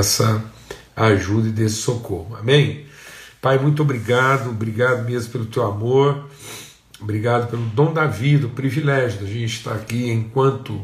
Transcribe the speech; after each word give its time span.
dessa 0.00 0.42
ajuda 0.96 1.48
e 1.48 1.52
desse 1.52 1.76
socorro. 1.76 2.34
Amém? 2.36 2.86
Pai, 3.40 3.58
muito 3.58 3.82
obrigado, 3.82 4.48
obrigado 4.48 5.04
mesmo 5.04 5.30
pelo 5.30 5.44
teu 5.46 5.66
amor, 5.66 6.26
obrigado 6.98 7.50
pelo 7.50 7.62
dom 7.66 7.92
da 7.92 8.06
vida, 8.06 8.46
o 8.46 8.50
privilégio 8.50 9.20
da 9.20 9.26
gente 9.26 9.58
estar 9.58 9.74
aqui 9.74 10.10
enquanto 10.10 10.80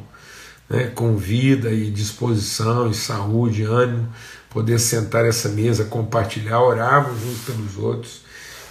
né, 0.68 0.88
com 0.94 1.16
vida 1.16 1.70
e 1.70 1.90
disposição 1.90 2.90
e 2.90 2.94
saúde, 2.94 3.62
ânimo, 3.62 4.08
poder 4.50 4.78
sentar 4.78 5.24
essa 5.24 5.48
mesa, 5.48 5.84
compartilhar, 5.84 6.60
orarmos 6.60 7.22
uns 7.24 7.38
pelos 7.40 7.78
outros 7.78 8.20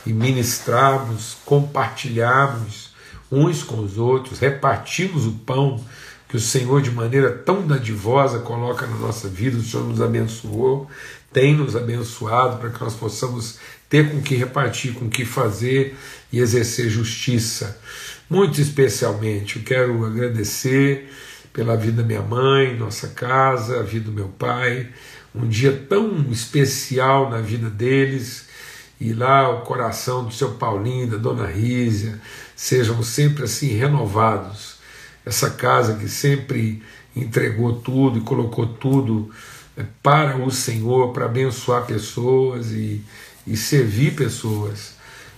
e 0.06 0.14
ministrarmos, 0.14 1.38
compartilharmos 1.44 2.94
uns 3.32 3.64
com 3.64 3.80
os 3.80 3.98
outros, 3.98 4.40
repartirmos 4.40 5.26
o 5.26 5.32
pão 5.32 5.84
que 6.36 6.38
o 6.38 6.40
Senhor, 6.42 6.82
de 6.82 6.92
maneira 6.92 7.32
tão 7.32 7.66
dadivosa, 7.66 8.40
coloca 8.40 8.86
na 8.86 8.98
nossa 8.98 9.30
vida. 9.30 9.58
O 9.58 9.64
Senhor 9.64 9.88
nos 9.88 10.02
abençoou, 10.02 10.90
tem 11.32 11.56
nos 11.56 11.78
abençoado 11.78 12.58
para 12.58 12.70
que 12.70 12.82
nós 12.82 12.94
possamos 12.94 13.58
ter 13.88 14.12
com 14.12 14.22
que 14.22 14.36
repartir, 14.36 14.94
com 14.94 15.10
que 15.10 15.24
fazer 15.24 15.96
e 16.34 16.40
exercer 16.40 16.90
justiça. 16.90 17.80
Muito 18.30 18.60
especialmente, 18.60 19.58
eu 19.58 19.64
quero 19.64 20.06
agradecer 20.06 21.10
pela 21.54 21.78
vida 21.78 22.02
da 22.02 22.08
minha 22.08 22.22
mãe, 22.22 22.76
nossa 22.76 23.08
casa, 23.08 23.80
a 23.80 23.84
vida 23.84 24.06
do 24.06 24.12
meu 24.12 24.28
pai, 24.28 24.90
um 25.34 25.48
dia 25.48 25.72
tão 25.88 26.26
especial 26.32 27.30
na 27.30 27.40
vida 27.40 27.70
deles, 27.70 28.48
e 29.00 29.14
lá 29.14 29.50
o 29.50 29.62
coração 29.62 30.26
do 30.26 30.34
seu 30.34 30.56
Paulinho, 30.56 31.12
da 31.12 31.18
dona 31.18 31.48
Rízia, 31.48 32.20
sejam 32.56 33.02
sempre 33.04 33.46
assim 33.46 33.70
renovados. 33.70 34.75
Essa 35.26 35.50
casa 35.50 35.96
que 35.96 36.08
sempre 36.08 36.84
entregou 37.16 37.74
tudo 37.74 38.20
e 38.20 38.22
colocou 38.22 38.68
tudo 38.68 39.32
é, 39.76 39.84
para 40.04 40.38
o 40.38 40.52
Senhor, 40.52 41.14
para 41.14 41.26
abençoar 41.26 41.86
pessoas 41.86 42.72
e, 42.72 43.02
e 43.48 43.58
servir 43.58 44.16
pessoas. 44.16 44.96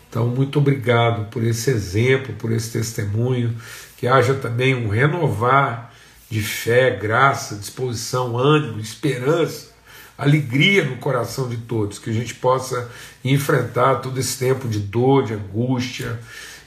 Então, 0.09 0.27
muito 0.27 0.59
obrigado 0.59 1.29
por 1.29 1.43
esse 1.43 1.69
exemplo, 1.69 2.33
por 2.35 2.51
esse 2.51 2.71
testemunho, 2.71 3.55
que 3.97 4.07
haja 4.07 4.33
também 4.33 4.75
um 4.75 4.89
renovar 4.89 5.93
de 6.29 6.41
fé, 6.41 6.91
graça, 6.91 7.55
disposição, 7.55 8.37
ânimo, 8.37 8.79
esperança, 8.79 9.71
alegria 10.17 10.83
no 10.83 10.97
coração 10.97 11.47
de 11.47 11.57
todos, 11.57 11.99
que 11.99 12.09
a 12.09 12.13
gente 12.13 12.33
possa 12.35 12.89
enfrentar 13.23 13.95
todo 13.95 14.19
esse 14.19 14.37
tempo 14.37 14.67
de 14.67 14.79
dor, 14.79 15.25
de 15.25 15.33
angústia, 15.33 16.19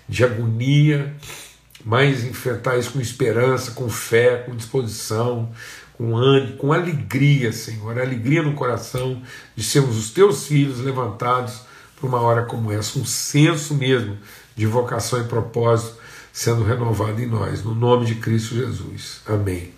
de 0.09 0.25
agonia, 0.25 1.15
mas 1.85 2.25
enfrentar 2.25 2.77
isso 2.79 2.93
com 2.93 3.01
esperança, 3.01 3.73
com 3.73 3.89
fé, 3.89 4.39
com 4.39 4.55
disposição, 4.55 5.51
com 5.95 6.17
ânimo, 6.17 6.57
com 6.57 6.73
alegria, 6.73 7.53
Senhor, 7.53 7.99
alegria 7.99 8.43
no 8.43 8.55
coração 8.55 9.23
de 9.55 9.63
sermos 9.63 9.97
os 9.97 10.11
teus 10.11 10.47
filhos 10.47 10.81
levantados 10.81 11.61
para 11.99 12.09
uma 12.09 12.21
hora 12.21 12.45
como 12.45 12.73
essa, 12.73 12.99
um 12.99 13.05
senso 13.05 13.75
mesmo 13.75 14.17
de 14.57 14.67
vocação 14.67 15.21
e 15.21 15.25
propósito 15.25 15.99
sendo 16.33 16.63
renovado 16.63 17.21
em 17.21 17.27
nós, 17.27 17.63
no 17.63 17.75
nome 17.75 18.07
de 18.07 18.15
Cristo 18.15 18.55
Jesus. 18.55 19.21
Amém. 19.27 19.73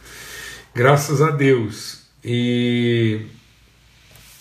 Graças 0.75 1.20
a 1.20 1.30
Deus. 1.30 2.03
E 2.25 3.27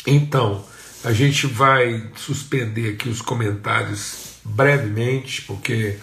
então, 0.06 0.64
a 1.04 1.12
gente 1.12 1.48
vai 1.48 2.10
suspender 2.16 2.94
aqui 2.94 3.10
os 3.10 3.22
comentários 3.22 4.38
brevemente, 4.44 5.44
porque 5.44 5.98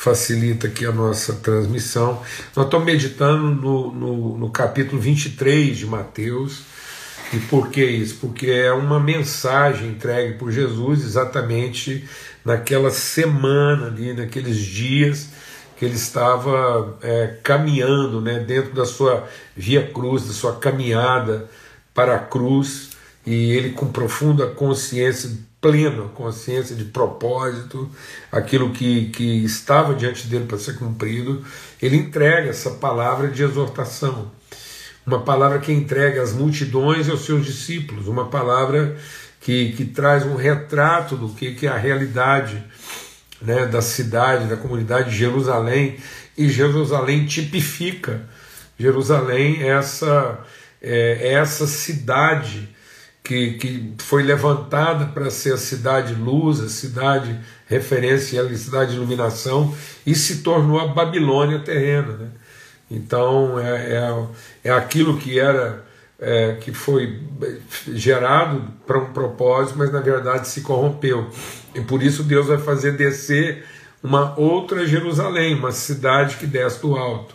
facilita 0.00 0.66
aqui 0.66 0.86
a 0.86 0.92
nossa 0.92 1.34
transmissão. 1.34 2.22
Nós 2.56 2.64
estamos 2.64 2.86
meditando 2.86 3.50
no, 3.50 3.92
no, 3.92 4.38
no 4.38 4.50
capítulo 4.50 4.98
23 4.98 5.76
de 5.76 5.84
Mateus. 5.84 6.62
E 7.34 7.38
por 7.38 7.68
que 7.68 7.84
isso? 7.84 8.16
Porque 8.18 8.46
é 8.46 8.72
uma 8.72 8.98
mensagem 8.98 9.90
entregue 9.90 10.38
por 10.38 10.50
Jesus 10.50 11.04
exatamente 11.04 12.08
naquela 12.42 12.90
semana 12.90 13.88
ali, 13.88 14.14
naqueles 14.14 14.56
dias 14.56 15.28
que 15.76 15.84
ele 15.84 15.96
estava 15.96 16.96
é, 17.02 17.36
caminhando 17.42 18.22
né, 18.22 18.38
dentro 18.38 18.72
da 18.72 18.86
sua 18.86 19.28
via 19.54 19.86
cruz, 19.86 20.26
da 20.26 20.32
sua 20.32 20.56
caminhada 20.56 21.46
para 21.92 22.16
a 22.16 22.20
cruz, 22.20 22.88
e 23.26 23.52
ele 23.52 23.72
com 23.72 23.92
profunda 23.92 24.46
consciência, 24.46 25.30
plena 25.60 26.04
consciência 26.14 26.74
de 26.74 26.84
propósito, 26.84 27.90
aquilo 28.32 28.70
que, 28.70 29.10
que 29.10 29.44
estava 29.44 29.94
diante 29.94 30.26
dele 30.26 30.46
para 30.46 30.58
ser 30.58 30.78
cumprido, 30.78 31.44
ele 31.82 31.96
entrega 31.96 32.48
essa 32.48 32.70
palavra 32.70 33.28
de 33.28 33.42
exortação, 33.42 34.30
uma 35.06 35.20
palavra 35.20 35.58
que 35.58 35.72
entrega 35.72 36.22
às 36.22 36.32
multidões 36.32 37.08
e 37.08 37.10
aos 37.10 37.24
seus 37.24 37.44
discípulos, 37.44 38.08
uma 38.08 38.28
palavra 38.28 38.96
que, 39.40 39.72
que 39.72 39.84
traz 39.84 40.24
um 40.24 40.36
retrato 40.36 41.16
do 41.16 41.28
que, 41.30 41.54
que 41.54 41.66
é 41.66 41.70
a 41.70 41.76
realidade 41.76 42.62
né, 43.40 43.66
da 43.66 43.82
cidade, 43.82 44.46
da 44.46 44.56
comunidade 44.56 45.10
de 45.10 45.16
Jerusalém, 45.16 45.98
e 46.36 46.48
Jerusalém 46.48 47.26
tipifica. 47.26 48.22
Jerusalém, 48.78 49.62
essa, 49.62 50.38
é, 50.80 51.32
essa 51.34 51.66
cidade 51.66 52.68
que, 53.22 53.54
que 53.54 53.94
foi 53.98 54.22
levantada 54.22 55.06
para 55.06 55.30
ser 55.30 55.54
a 55.54 55.58
cidade 55.58 56.14
luz, 56.14 56.60
a 56.60 56.68
cidade 56.68 57.38
referência, 57.66 58.42
a 58.42 58.54
cidade 58.56 58.92
de 58.92 58.96
iluminação, 58.96 59.74
e 60.06 60.14
se 60.14 60.38
tornou 60.38 60.80
a 60.80 60.88
Babilônia 60.88 61.58
terrena. 61.60 62.12
Né? 62.16 62.28
Então 62.90 63.58
é, 63.58 63.94
é, 63.94 64.26
é 64.64 64.72
aquilo 64.72 65.16
que 65.18 65.38
era 65.38 65.84
é, 66.18 66.56
que 66.60 66.72
foi 66.72 67.18
gerado 67.92 68.62
para 68.86 68.98
um 68.98 69.12
propósito, 69.12 69.78
mas 69.78 69.92
na 69.92 70.00
verdade 70.00 70.48
se 70.48 70.60
corrompeu. 70.60 71.30
E 71.74 71.80
por 71.80 72.02
isso 72.02 72.22
Deus 72.22 72.46
vai 72.46 72.58
fazer 72.58 72.92
descer 72.92 73.64
uma 74.02 74.38
outra 74.38 74.86
Jerusalém, 74.86 75.54
uma 75.54 75.72
cidade 75.72 76.36
que 76.36 76.46
desce 76.46 76.80
do 76.80 76.96
alto. 76.96 77.34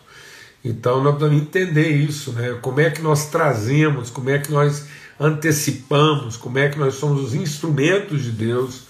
Então 0.64 1.02
nós 1.02 1.16
precisamos 1.16 1.44
entender 1.44 1.90
isso, 1.90 2.32
né? 2.34 2.58
Como 2.62 2.80
é 2.80 2.90
que 2.90 3.02
nós 3.02 3.30
trazemos, 3.30 4.10
como 4.10 4.30
é 4.30 4.40
que 4.40 4.52
nós 4.52 4.88
antecipamos, 5.20 6.38
como 6.38 6.60
é 6.60 6.70
que 6.70 6.78
nós 6.78 6.96
somos 6.96 7.22
os 7.22 7.34
instrumentos 7.34 8.24
de 8.24 8.32
Deus 8.32 8.84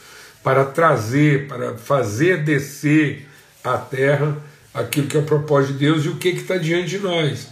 para 0.44 0.66
trazer, 0.66 1.47
para 1.47 1.75
fazer 1.75 2.44
descer 2.44 3.28
à 3.63 3.78
terra 3.78 4.38
aquilo 4.74 5.08
que 5.08 5.18
é 5.18 5.19
o 5.19 5.24
propósito 5.24 5.74
de 5.74 5.80
Deus 5.80 6.06
e 6.06 6.09
o 6.09 6.18
que 6.18 6.30
está 6.30 6.58
diante 6.58 6.90
de 6.90 7.00
nós. 7.00 7.47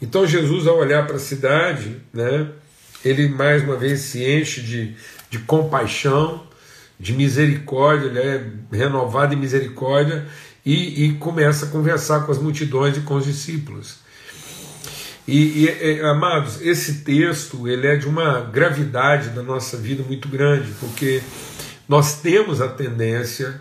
Então 0.00 0.26
Jesus, 0.26 0.66
ao 0.66 0.78
olhar 0.78 1.06
para 1.06 1.16
a 1.16 1.20
cidade, 1.20 1.98
né, 2.12 2.48
ele 3.04 3.28
mais 3.28 3.62
uma 3.62 3.76
vez 3.76 4.00
se 4.00 4.24
enche 4.24 4.60
de, 4.60 4.94
de 5.30 5.38
compaixão, 5.40 6.44
de 6.98 7.12
misericórdia, 7.12 8.06
ele 8.06 8.18
é 8.18 8.44
renovado 8.72 9.34
em 9.34 9.36
misericórdia 9.36 10.26
e, 10.64 11.04
e 11.04 11.14
começa 11.14 11.66
a 11.66 11.68
conversar 11.68 12.26
com 12.26 12.32
as 12.32 12.38
multidões 12.38 12.96
e 12.96 13.00
com 13.00 13.14
os 13.14 13.24
discípulos. 13.24 14.01
E, 15.26 15.66
e, 15.66 16.00
amados, 16.00 16.60
esse 16.60 17.04
texto 17.04 17.68
ele 17.68 17.86
é 17.86 17.96
de 17.96 18.08
uma 18.08 18.40
gravidade 18.40 19.30
da 19.30 19.42
nossa 19.42 19.76
vida 19.76 20.02
muito 20.02 20.28
grande, 20.28 20.72
porque 20.80 21.22
nós 21.88 22.20
temos 22.20 22.60
a 22.60 22.68
tendência 22.68 23.60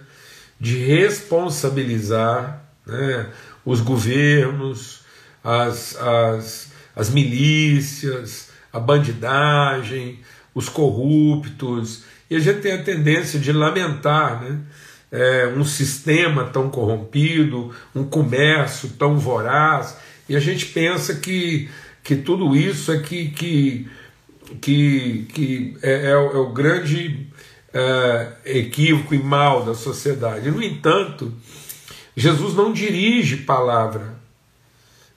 de 0.60 0.78
responsabilizar 0.78 2.64
né, 2.86 3.30
os 3.64 3.80
governos, 3.80 5.02
as, 5.44 5.96
as, 5.98 6.72
as 6.96 7.10
milícias, 7.10 8.50
a 8.74 8.80
bandidagem, 8.80 10.20
os 10.54 10.68
corruptos, 10.68 12.04
e 12.30 12.36
a 12.36 12.40
gente 12.40 12.62
tem 12.62 12.74
a 12.74 12.84
tendência 12.84 13.40
de 13.40 13.52
lamentar 13.52 14.42
né, 14.42 14.60
é, 15.12 15.48
um 15.48 15.66
sistema 15.66 16.46
tão 16.46 16.70
corrompido, 16.70 17.76
um 17.94 18.04
comércio 18.04 18.90
tão 18.98 19.18
voraz, 19.18 19.98
e 20.31 20.36
a 20.38 20.40
gente 20.40 20.68
pensa 20.68 21.16
que, 21.16 21.69
que 22.02 22.16
tudo 22.16 22.56
isso 22.56 22.90
é 22.90 23.00
que, 23.00 23.31
que, 23.31 23.88
que, 24.62 25.28
que 25.34 25.78
é, 25.82 26.11
é, 26.11 26.16
o, 26.16 26.32
é 26.32 26.38
o 26.38 26.53
grande 26.53 27.28
é, 27.73 28.32
equívoco 28.46 29.14
e 29.14 29.22
mal 29.22 29.66
da 29.66 29.73
sociedade. 29.73 30.50
No 30.50 30.64
entanto, 30.64 31.34
Jesus 32.16 32.56
não 32.56 32.72
dirige 32.72 33.38
palavra 33.38 34.16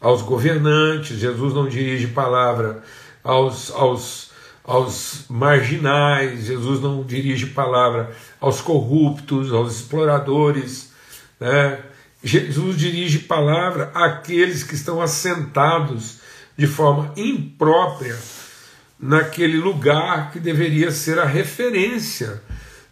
aos 0.00 0.20
governantes, 0.20 1.20
Jesus 1.20 1.54
não 1.54 1.68
dirige 1.68 2.08
palavra 2.08 2.82
aos, 3.22 3.70
aos, 3.70 4.32
aos 4.64 5.26
marginais, 5.28 6.46
Jesus 6.46 6.80
não 6.80 7.04
dirige 7.04 7.46
palavra 7.46 8.12
aos 8.40 8.60
corruptos, 8.60 9.52
aos 9.52 9.76
exploradores. 9.76 10.92
Né? 11.38 11.78
Jesus 12.24 12.78
dirige 12.78 13.18
palavra 13.18 13.92
àqueles 13.94 14.64
que 14.64 14.74
estão 14.74 15.02
assentados 15.02 16.20
de 16.56 16.66
forma 16.66 17.12
imprópria 17.18 18.18
naquele 18.98 19.58
lugar 19.58 20.32
que 20.32 20.40
deveria 20.40 20.90
ser 20.90 21.18
a 21.18 21.26
referência. 21.26 22.42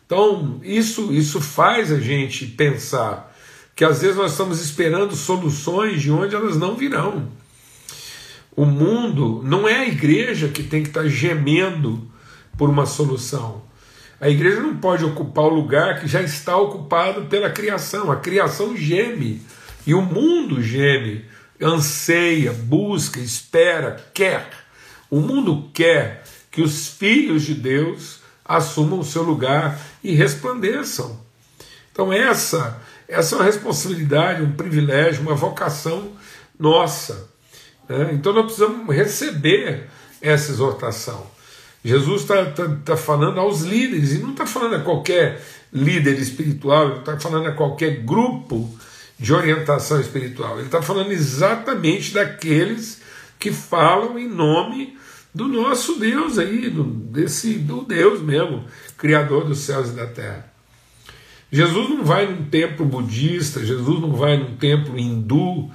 Então, 0.04 0.60
isso, 0.62 1.10
isso 1.10 1.40
faz 1.40 1.90
a 1.90 1.98
gente 1.98 2.44
pensar 2.44 3.34
que 3.74 3.82
às 3.82 4.02
vezes 4.02 4.16
nós 4.16 4.32
estamos 4.32 4.60
esperando 4.60 5.16
soluções 5.16 6.02
de 6.02 6.10
onde 6.10 6.34
elas 6.34 6.58
não 6.58 6.76
virão. 6.76 7.30
O 8.54 8.66
mundo 8.66 9.40
não 9.42 9.66
é 9.66 9.76
a 9.76 9.88
igreja 9.88 10.48
que 10.48 10.62
tem 10.62 10.82
que 10.82 10.90
estar 10.90 11.08
gemendo 11.08 12.06
por 12.58 12.68
uma 12.68 12.84
solução. 12.84 13.62
A 14.22 14.30
igreja 14.30 14.60
não 14.60 14.76
pode 14.76 15.04
ocupar 15.04 15.46
o 15.46 15.54
lugar 15.54 15.98
que 15.98 16.06
já 16.06 16.22
está 16.22 16.56
ocupado 16.56 17.22
pela 17.22 17.50
criação. 17.50 18.08
A 18.08 18.14
criação 18.14 18.76
geme 18.76 19.42
e 19.84 19.94
o 19.94 20.00
mundo 20.00 20.62
geme, 20.62 21.24
anseia, 21.60 22.52
busca, 22.52 23.18
espera, 23.18 23.96
quer. 24.14 24.48
O 25.10 25.18
mundo 25.18 25.68
quer 25.74 26.22
que 26.52 26.62
os 26.62 26.86
filhos 26.86 27.42
de 27.42 27.52
Deus 27.52 28.20
assumam 28.44 29.00
o 29.00 29.04
seu 29.04 29.24
lugar 29.24 29.76
e 30.04 30.14
resplandeçam. 30.14 31.18
Então 31.90 32.12
essa 32.12 32.80
essa 33.08 33.34
é 33.34 33.38
uma 33.38 33.44
responsabilidade, 33.44 34.40
um 34.40 34.52
privilégio, 34.52 35.22
uma 35.22 35.34
vocação 35.34 36.12
nossa. 36.56 37.28
Né? 37.88 38.10
Então 38.12 38.32
nós 38.32 38.44
precisamos 38.44 38.94
receber 38.94 39.88
essa 40.20 40.52
exortação. 40.52 41.26
Jesus 41.84 42.22
está 42.22 42.44
tá, 42.46 42.68
tá 42.84 42.96
falando 42.96 43.40
aos 43.40 43.62
líderes, 43.62 44.12
e 44.12 44.18
não 44.18 44.30
está 44.30 44.46
falando 44.46 44.76
a 44.76 44.80
qualquer 44.80 45.42
líder 45.72 46.18
espiritual, 46.18 46.88
não 46.88 46.98
está 47.00 47.18
falando 47.18 47.48
a 47.48 47.52
qualquer 47.52 48.02
grupo 48.02 48.72
de 49.18 49.32
orientação 49.32 50.00
espiritual. 50.00 50.56
Ele 50.56 50.66
está 50.66 50.80
falando 50.80 51.10
exatamente 51.10 52.12
daqueles 52.12 53.00
que 53.38 53.52
falam 53.52 54.18
em 54.18 54.28
nome 54.28 54.96
do 55.34 55.48
nosso 55.48 55.98
Deus 55.98 56.38
aí, 56.38 56.68
do, 56.68 56.84
desse, 56.84 57.54
do 57.54 57.82
Deus 57.82 58.20
mesmo, 58.20 58.64
Criador 58.96 59.44
dos 59.44 59.58
céus 59.58 59.88
e 59.88 59.92
da 59.92 60.06
terra. 60.06 60.52
Jesus 61.50 61.88
não 61.88 62.04
vai 62.04 62.26
num 62.26 62.44
templo 62.44 62.86
budista, 62.86 63.64
Jesus 63.64 64.00
não 64.00 64.12
vai 64.12 64.36
num 64.36 64.56
templo 64.56 64.98
hindu, 64.98 65.70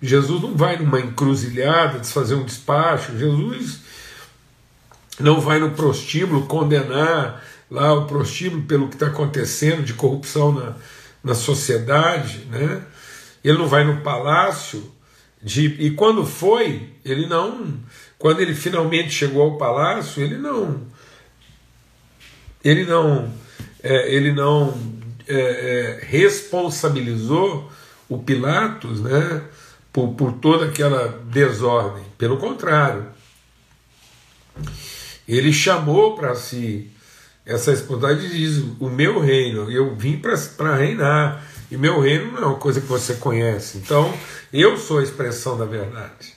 Jesus 0.00 0.40
não 0.40 0.56
vai 0.56 0.76
numa 0.76 1.00
encruzilhada 1.00 1.98
desfazer 1.98 2.34
um 2.34 2.44
despacho, 2.44 3.18
Jesus 3.18 3.80
não 5.18 5.40
vai 5.40 5.58
no 5.58 5.70
prostíbulo 5.72 6.46
condenar 6.46 7.44
lá 7.70 7.92
o 7.94 8.06
prostíbulo 8.06 8.62
pelo 8.62 8.88
que 8.88 8.94
está 8.94 9.06
acontecendo 9.06 9.82
de 9.82 9.94
corrupção 9.94 10.52
na, 10.52 10.74
na 11.22 11.34
sociedade, 11.34 12.46
né? 12.50 12.82
Ele 13.42 13.58
não 13.58 13.66
vai 13.66 13.84
no 13.84 14.02
palácio 14.02 14.92
de, 15.42 15.66
e 15.78 15.90
quando 15.92 16.26
foi, 16.26 16.90
ele 17.04 17.26
não, 17.26 17.74
quando 18.18 18.40
ele 18.40 18.54
finalmente 18.54 19.10
chegou 19.10 19.42
ao 19.42 19.56
palácio, 19.56 20.22
ele 20.22 20.36
não, 20.36 20.82
ele 22.62 22.84
não, 22.84 23.32
é, 23.82 24.14
ele 24.14 24.32
não 24.32 24.74
é, 25.26 25.34
é, 25.34 26.04
responsabilizou 26.04 27.70
o 28.08 28.18
Pilatos 28.18 29.00
né, 29.00 29.42
por, 29.92 30.08
por 30.14 30.32
toda 30.32 30.66
aquela 30.66 31.08
desordem. 31.30 32.04
Pelo 32.18 32.36
contrário, 32.36 33.06
ele 35.36 35.52
chamou 35.52 36.16
para 36.16 36.34
si 36.34 36.90
essa 37.44 37.70
responsabilidade 37.70 38.26
e 38.26 38.38
diz: 38.38 38.64
O 38.78 38.88
meu 38.88 39.20
reino, 39.20 39.70
eu 39.70 39.94
vim 39.94 40.18
para 40.18 40.76
reinar, 40.76 41.44
e 41.70 41.76
meu 41.76 42.00
reino 42.00 42.32
não 42.32 42.42
é 42.42 42.46
uma 42.46 42.58
coisa 42.58 42.80
que 42.80 42.86
você 42.86 43.14
conhece. 43.14 43.78
Então, 43.78 44.12
eu 44.52 44.76
sou 44.76 44.98
a 44.98 45.02
expressão 45.02 45.56
da 45.56 45.64
verdade. 45.64 46.34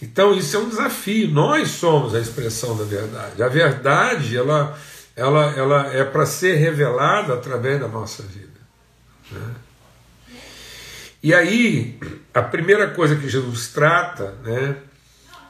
Então, 0.00 0.34
isso 0.34 0.56
é 0.56 0.58
um 0.58 0.68
desafio. 0.68 1.28
Nós 1.28 1.70
somos 1.70 2.14
a 2.14 2.20
expressão 2.20 2.76
da 2.76 2.84
verdade. 2.84 3.42
A 3.42 3.48
verdade, 3.48 4.36
ela 4.36 4.76
ela, 5.16 5.52
ela 5.56 5.86
é 5.94 6.04
para 6.04 6.26
ser 6.26 6.56
revelada 6.56 7.34
através 7.34 7.80
da 7.80 7.88
nossa 7.88 8.22
vida. 8.22 8.48
Né? 9.30 9.54
E 11.22 11.34
aí, 11.34 11.98
a 12.34 12.42
primeira 12.42 12.88
coisa 12.88 13.14
que 13.14 13.28
Jesus 13.28 13.68
trata, 13.68 14.34
né, 14.42 14.76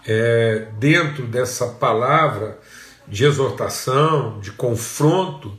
é, 0.06 0.66
dentro 0.78 1.26
dessa 1.26 1.66
palavra 1.66 2.58
de 3.06 3.24
exortação, 3.24 4.40
de 4.40 4.50
confronto 4.52 5.56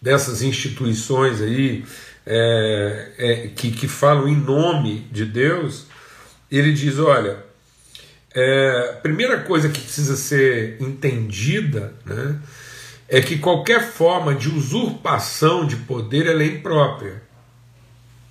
dessas 0.00 0.42
instituições 0.42 1.40
aí 1.40 1.84
é, 2.26 3.12
é, 3.18 3.48
que, 3.48 3.70
que 3.70 3.86
falam 3.86 4.28
em 4.28 4.36
nome 4.36 5.08
de 5.12 5.24
Deus, 5.24 5.86
ele 6.50 6.72
diz: 6.72 6.98
olha, 6.98 7.44
é, 8.34 8.90
a 8.90 9.00
primeira 9.00 9.40
coisa 9.40 9.68
que 9.68 9.80
precisa 9.80 10.16
ser 10.16 10.76
entendida, 10.80 11.94
né, 12.04 12.38
é 13.08 13.20
que 13.20 13.38
qualquer 13.38 13.82
forma 13.82 14.34
de 14.34 14.48
usurpação 14.48 15.66
de 15.66 15.76
poder 15.76 16.26
ela 16.26 16.42
é 16.42 16.46
imprópria, 16.46 17.22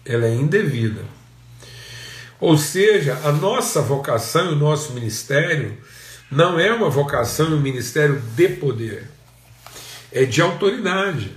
ela 0.06 0.26
é 0.26 0.34
indevida. 0.34 1.02
Ou 2.40 2.58
seja, 2.58 3.20
a 3.24 3.32
nossa 3.32 3.82
vocação 3.82 4.52
e 4.52 4.54
o 4.54 4.58
nosso 4.58 4.94
ministério 4.94 5.78
não 6.30 6.60
é 6.60 6.72
uma 6.74 6.90
vocação 6.90 7.52
e 7.52 7.54
um 7.54 7.62
ministério 7.62 8.22
de 8.36 8.50
poder, 8.50 9.10
é 10.12 10.26
de 10.26 10.42
autoridade. 10.42 11.32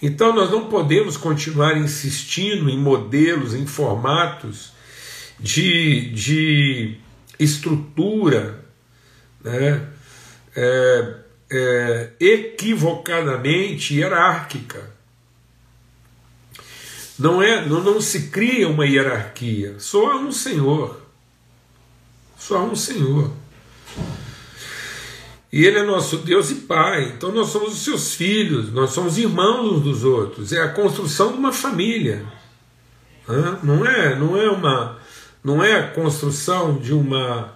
Então 0.00 0.34
nós 0.34 0.50
não 0.50 0.68
podemos 0.68 1.16
continuar 1.16 1.76
insistindo 1.76 2.68
em 2.70 2.78
modelos, 2.78 3.54
em 3.54 3.66
formatos 3.66 4.72
de, 5.38 6.10
de 6.10 6.96
estrutura 7.38 8.64
né, 9.42 9.88
é, 10.54 11.14
é, 11.50 12.10
equivocadamente 12.20 13.94
hierárquica. 13.94 14.97
Não, 17.18 17.42
é, 17.42 17.66
não, 17.66 17.82
não 17.82 18.00
se 18.00 18.28
cria 18.28 18.68
uma 18.68 18.86
hierarquia, 18.86 19.74
só 19.78 20.12
há 20.12 20.16
um 20.16 20.30
Senhor. 20.30 21.00
Só 22.38 22.58
há 22.58 22.62
um 22.62 22.76
Senhor. 22.76 23.32
E 25.52 25.64
Ele 25.64 25.78
é 25.78 25.82
nosso 25.82 26.18
Deus 26.18 26.50
e 26.50 26.56
Pai, 26.56 27.12
então 27.16 27.32
nós 27.32 27.48
somos 27.48 27.72
os 27.72 27.82
seus 27.82 28.14
filhos, 28.14 28.72
nós 28.72 28.90
somos 28.90 29.18
irmãos 29.18 29.72
uns 29.72 29.82
dos 29.82 30.04
outros. 30.04 30.52
É 30.52 30.62
a 30.62 30.68
construção 30.68 31.32
de 31.32 31.38
uma 31.38 31.52
família. 31.52 32.24
Não 33.62 33.84
é, 33.84 34.14
não 34.14 34.36
é 34.36 34.48
uma, 34.48 34.98
não 35.42 35.62
é 35.62 35.74
a 35.74 35.88
construção 35.88 36.78
de 36.78 36.94
uma, 36.94 37.52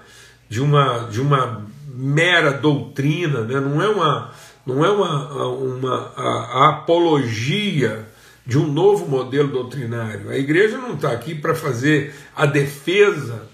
de 0.49 0.61
uma, 0.61 1.09
de 1.11 1.21
uma 1.21 1.67
mera 1.87 2.53
doutrina, 2.53 3.43
né? 3.43 3.61
não 3.61 3.81
é 3.81 3.89
uma, 3.89 4.33
não 4.67 4.85
é 4.85 4.91
uma, 4.91 5.47
uma 5.49 6.13
a, 6.17 6.23
a 6.23 6.69
apologia 6.71 8.09
de 8.45 8.59
um 8.59 8.67
novo 8.67 9.07
modelo 9.07 9.49
doutrinário. 9.49 10.31
A 10.31 10.37
igreja 10.37 10.77
não 10.77 10.95
está 10.95 11.13
aqui 11.13 11.35
para 11.35 11.55
fazer 11.55 12.15
a 12.35 12.45
defesa 12.45 13.49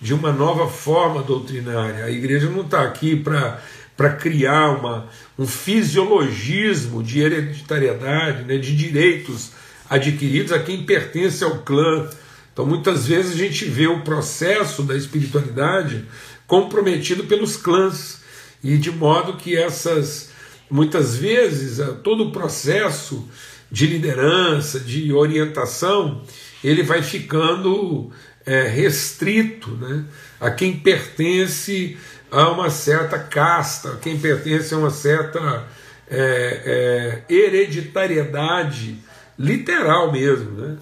de 0.00 0.12
uma 0.12 0.32
nova 0.32 0.68
forma 0.68 1.22
doutrinária. 1.22 2.04
A 2.04 2.10
igreja 2.10 2.50
não 2.50 2.60
está 2.60 2.82
aqui 2.82 3.16
para 3.16 4.10
criar 4.20 4.78
uma, 4.78 5.08
um 5.38 5.46
fisiologismo 5.46 7.02
de 7.02 7.20
hereditariedade, 7.20 8.44
né, 8.44 8.58
de 8.58 8.76
direitos 8.76 9.52
adquiridos 9.88 10.52
a 10.52 10.58
quem 10.58 10.84
pertence 10.84 11.42
ao 11.42 11.58
clã. 11.60 12.08
Então, 12.52 12.66
muitas 12.66 13.06
vezes 13.06 13.32
a 13.32 13.38
gente 13.38 13.64
vê 13.64 13.86
o 13.86 14.02
processo 14.02 14.82
da 14.82 14.94
espiritualidade 14.94 16.04
comprometido 16.46 17.24
pelos 17.24 17.56
clãs, 17.56 18.22
e 18.62 18.76
de 18.76 18.90
modo 18.90 19.36
que 19.36 19.56
essas, 19.56 20.30
muitas 20.70 21.16
vezes, 21.16 21.80
todo 22.02 22.24
o 22.24 22.32
processo 22.32 23.28
de 23.74 23.88
liderança, 23.88 24.78
de 24.78 25.12
orientação, 25.12 26.22
ele 26.62 26.84
vai 26.84 27.02
ficando 27.02 28.08
é, 28.46 28.68
restrito 28.68 29.72
né, 29.72 30.04
a 30.38 30.48
quem 30.52 30.76
pertence 30.76 31.98
a 32.30 32.50
uma 32.50 32.70
certa 32.70 33.18
casta, 33.18 33.94
a 33.94 33.96
quem 33.96 34.16
pertence 34.16 34.72
a 34.72 34.78
uma 34.78 34.90
certa 34.90 35.64
é, 36.08 37.24
é, 37.28 37.34
hereditariedade 37.34 38.96
literal 39.36 40.12
mesmo. 40.12 40.52
Né? 40.52 40.76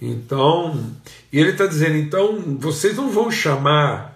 Então, 0.00 0.84
ele 1.32 1.50
está 1.50 1.66
dizendo: 1.66 1.96
então, 1.96 2.56
vocês 2.58 2.96
não 2.96 3.08
vão 3.08 3.30
chamar 3.30 4.12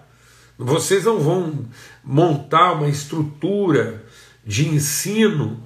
vocês 0.57 1.05
não 1.05 1.19
vão 1.19 1.65
montar 2.03 2.73
uma 2.73 2.89
estrutura 2.89 4.03
de 4.43 4.67
ensino 4.67 5.63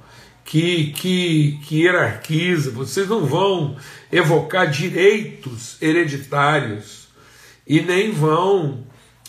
que, 0.51 0.88
que, 0.88 1.60
que 1.63 1.84
hierarquiza, 1.84 2.72
vocês 2.72 3.08
não 3.08 3.25
vão 3.25 3.77
evocar 4.12 4.70
direitos 4.70 5.77
hereditários 5.81 7.08
e 7.65 7.79
nem 7.79 8.12
vão 8.12 8.84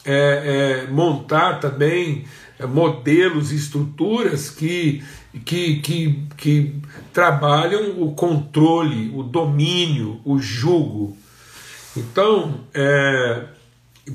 é, 0.04 0.82
é, 0.84 0.90
montar 0.90 1.60
também 1.60 2.24
é, 2.58 2.66
modelos 2.66 3.52
e 3.52 3.54
estruturas 3.54 4.50
que, 4.50 5.00
que, 5.44 5.76
que, 5.76 6.24
que 6.36 6.74
trabalham 7.12 8.02
o 8.02 8.16
controle, 8.16 9.12
o 9.14 9.22
domínio, 9.22 10.20
o 10.24 10.40
jugo. 10.40 11.16
Então, 11.96 12.64
é, 12.74 13.44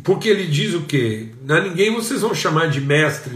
porque 0.03 0.27
ele 0.27 0.45
diz 0.45 0.73
o 0.73 0.81
quê? 0.81 1.29
Ninguém 1.63 1.93
vocês 1.93 2.19
vão 2.19 2.35
chamar 2.35 2.69
de 2.69 2.81
mestre. 2.81 3.31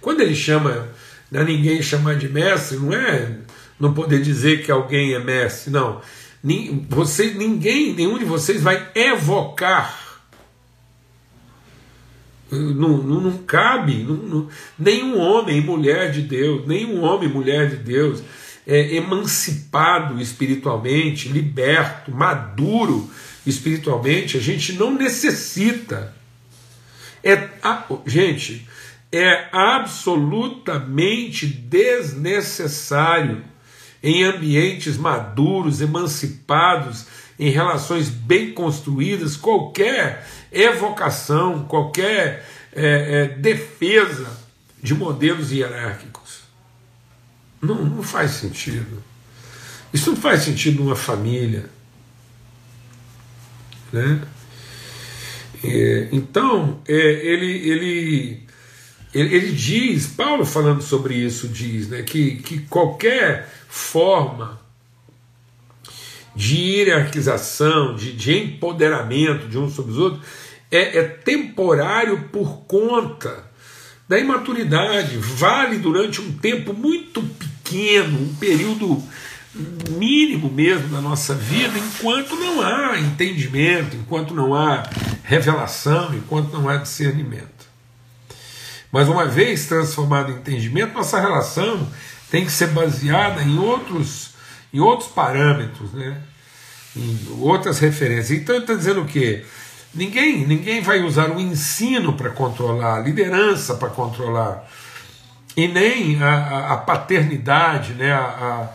Quando 0.00 0.22
ele 0.22 0.34
chama 0.34 0.88
na 1.30 1.44
ninguém 1.44 1.82
chamar 1.82 2.16
de 2.16 2.28
mestre, 2.28 2.76
não 2.78 2.92
é 2.92 3.38
não 3.78 3.92
poder 3.92 4.22
dizer 4.22 4.64
que 4.64 4.70
alguém 4.70 5.14
é 5.14 5.18
mestre, 5.18 5.70
não. 5.70 6.00
Você, 6.88 7.32
ninguém, 7.32 7.92
nenhum 7.94 8.18
de 8.18 8.24
vocês 8.24 8.62
vai 8.62 8.90
evocar 8.94 10.22
Não, 12.50 12.98
não, 13.02 13.20
não 13.20 13.38
cabe, 13.38 14.04
não, 14.04 14.14
não, 14.14 14.48
nenhum 14.78 15.18
homem 15.18 15.58
e 15.58 15.60
mulher 15.60 16.12
de 16.12 16.22
Deus, 16.22 16.66
nenhum 16.66 17.02
homem 17.02 17.28
e 17.28 17.32
mulher 17.32 17.68
de 17.68 17.76
Deus 17.76 18.22
é 18.66 18.96
emancipado 18.96 20.20
espiritualmente, 20.20 21.28
liberto, 21.28 22.10
maduro 22.10 23.08
espiritualmente, 23.46 24.36
a 24.36 24.40
gente 24.40 24.72
não 24.72 24.92
necessita. 24.94 26.14
É, 27.22 27.48
gente, 28.06 28.68
é 29.12 29.48
absolutamente 29.52 31.46
desnecessário 31.46 33.42
em 34.02 34.24
ambientes 34.24 34.96
maduros, 34.96 35.80
emancipados, 35.80 37.06
em 37.38 37.50
relações 37.50 38.08
bem 38.08 38.52
construídas, 38.52 39.36
qualquer 39.36 40.26
evocação, 40.52 41.64
qualquer 41.64 42.48
é, 42.72 43.24
é, 43.24 43.28
defesa 43.28 44.28
de 44.82 44.94
modelos 44.94 45.50
hierárquicos. 45.52 46.40
Não, 47.60 47.84
não 47.84 48.02
faz 48.02 48.32
sentido. 48.32 49.02
Isso 49.92 50.10
não 50.10 50.16
faz 50.16 50.42
sentido 50.42 50.82
numa 50.82 50.96
família. 50.96 51.68
Né? 53.92 54.20
É, 55.64 56.08
então, 56.12 56.80
é, 56.86 56.92
ele, 56.92 57.68
ele, 57.68 58.45
ele, 59.20 59.34
ele, 59.34 59.52
diz, 59.52 60.06
Paulo 60.06 60.44
falando 60.44 60.82
sobre 60.82 61.14
isso, 61.14 61.48
diz 61.48 61.88
né, 61.88 62.02
que, 62.02 62.36
que 62.36 62.58
qualquer 62.60 63.48
forma 63.68 64.60
de 66.34 66.56
hierarquização, 66.56 67.96
de, 67.96 68.12
de 68.12 68.36
empoderamento 68.36 69.48
de 69.48 69.56
uns 69.56 69.72
sobre 69.72 69.92
os 69.92 69.98
outros, 69.98 70.26
é, 70.70 70.98
é 70.98 71.02
temporário 71.04 72.28
por 72.30 72.64
conta 72.66 73.44
da 74.06 74.18
imaturidade, 74.18 75.16
vale 75.16 75.78
durante 75.78 76.20
um 76.20 76.32
tempo 76.32 76.74
muito 76.74 77.22
pequeno, 77.22 78.20
um 78.20 78.34
período 78.34 79.02
mínimo 79.98 80.50
mesmo 80.50 80.88
da 80.88 81.00
nossa 81.00 81.34
vida, 81.34 81.78
enquanto 81.78 82.36
não 82.36 82.60
há 82.60 83.00
entendimento, 83.00 83.96
enquanto 83.96 84.34
não 84.34 84.54
há 84.54 84.82
revelação, 85.24 86.14
enquanto 86.14 86.52
não 86.52 86.68
há 86.68 86.76
discernimento. 86.76 87.55
Mas 88.90 89.08
uma 89.08 89.26
vez 89.26 89.66
transformado 89.66 90.32
em 90.32 90.36
entendimento, 90.36 90.94
nossa 90.94 91.20
relação 91.20 91.86
tem 92.30 92.44
que 92.44 92.52
ser 92.52 92.68
baseada 92.68 93.42
em 93.42 93.58
outros, 93.58 94.34
em 94.72 94.80
outros 94.80 95.08
parâmetros, 95.08 95.92
né? 95.92 96.20
em 96.96 97.38
outras 97.40 97.78
referências. 97.78 98.30
Então 98.38 98.54
ele 98.54 98.64
está 98.64 98.74
dizendo 98.74 99.02
o 99.02 99.06
quê? 99.06 99.44
Ninguém, 99.94 100.46
ninguém 100.46 100.80
vai 100.80 101.02
usar 101.02 101.30
o 101.30 101.40
ensino 101.40 102.12
para 102.12 102.30
controlar, 102.30 102.96
a 102.96 103.00
liderança 103.00 103.74
para 103.74 103.88
controlar, 103.88 104.68
e 105.56 105.66
nem 105.66 106.22
a, 106.22 106.74
a 106.74 106.76
paternidade, 106.76 107.94
né? 107.94 108.12
a, 108.12 108.68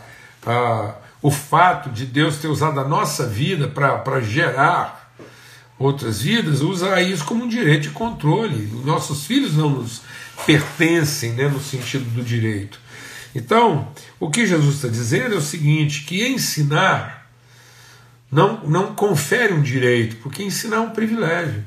a, 0.44 0.50
a, 0.50 0.94
o 1.20 1.30
fato 1.30 1.90
de 1.90 2.04
Deus 2.04 2.38
ter 2.38 2.48
usado 2.48 2.80
a 2.80 2.84
nossa 2.84 3.26
vida 3.26 3.68
para 3.68 4.20
gerar 4.20 5.01
outras 5.82 6.22
vidas, 6.22 6.60
usar 6.60 7.00
isso 7.02 7.24
como 7.24 7.44
um 7.44 7.48
direito 7.48 7.82
de 7.82 7.90
controle. 7.90 8.70
Nossos 8.84 9.26
filhos 9.26 9.56
não 9.56 9.70
nos 9.70 10.02
pertencem 10.46 11.32
né, 11.32 11.48
no 11.48 11.60
sentido 11.60 12.04
do 12.10 12.22
direito. 12.22 12.80
Então, 13.34 13.88
o 14.20 14.30
que 14.30 14.46
Jesus 14.46 14.76
está 14.76 14.88
dizendo 14.88 15.34
é 15.34 15.38
o 15.38 15.42
seguinte: 15.42 16.04
que 16.04 16.26
ensinar 16.26 17.30
não, 18.30 18.62
não 18.64 18.94
confere 18.94 19.52
um 19.52 19.62
direito, 19.62 20.16
porque 20.16 20.42
ensinar 20.42 20.76
é 20.76 20.80
um 20.80 20.90
privilégio. 20.90 21.64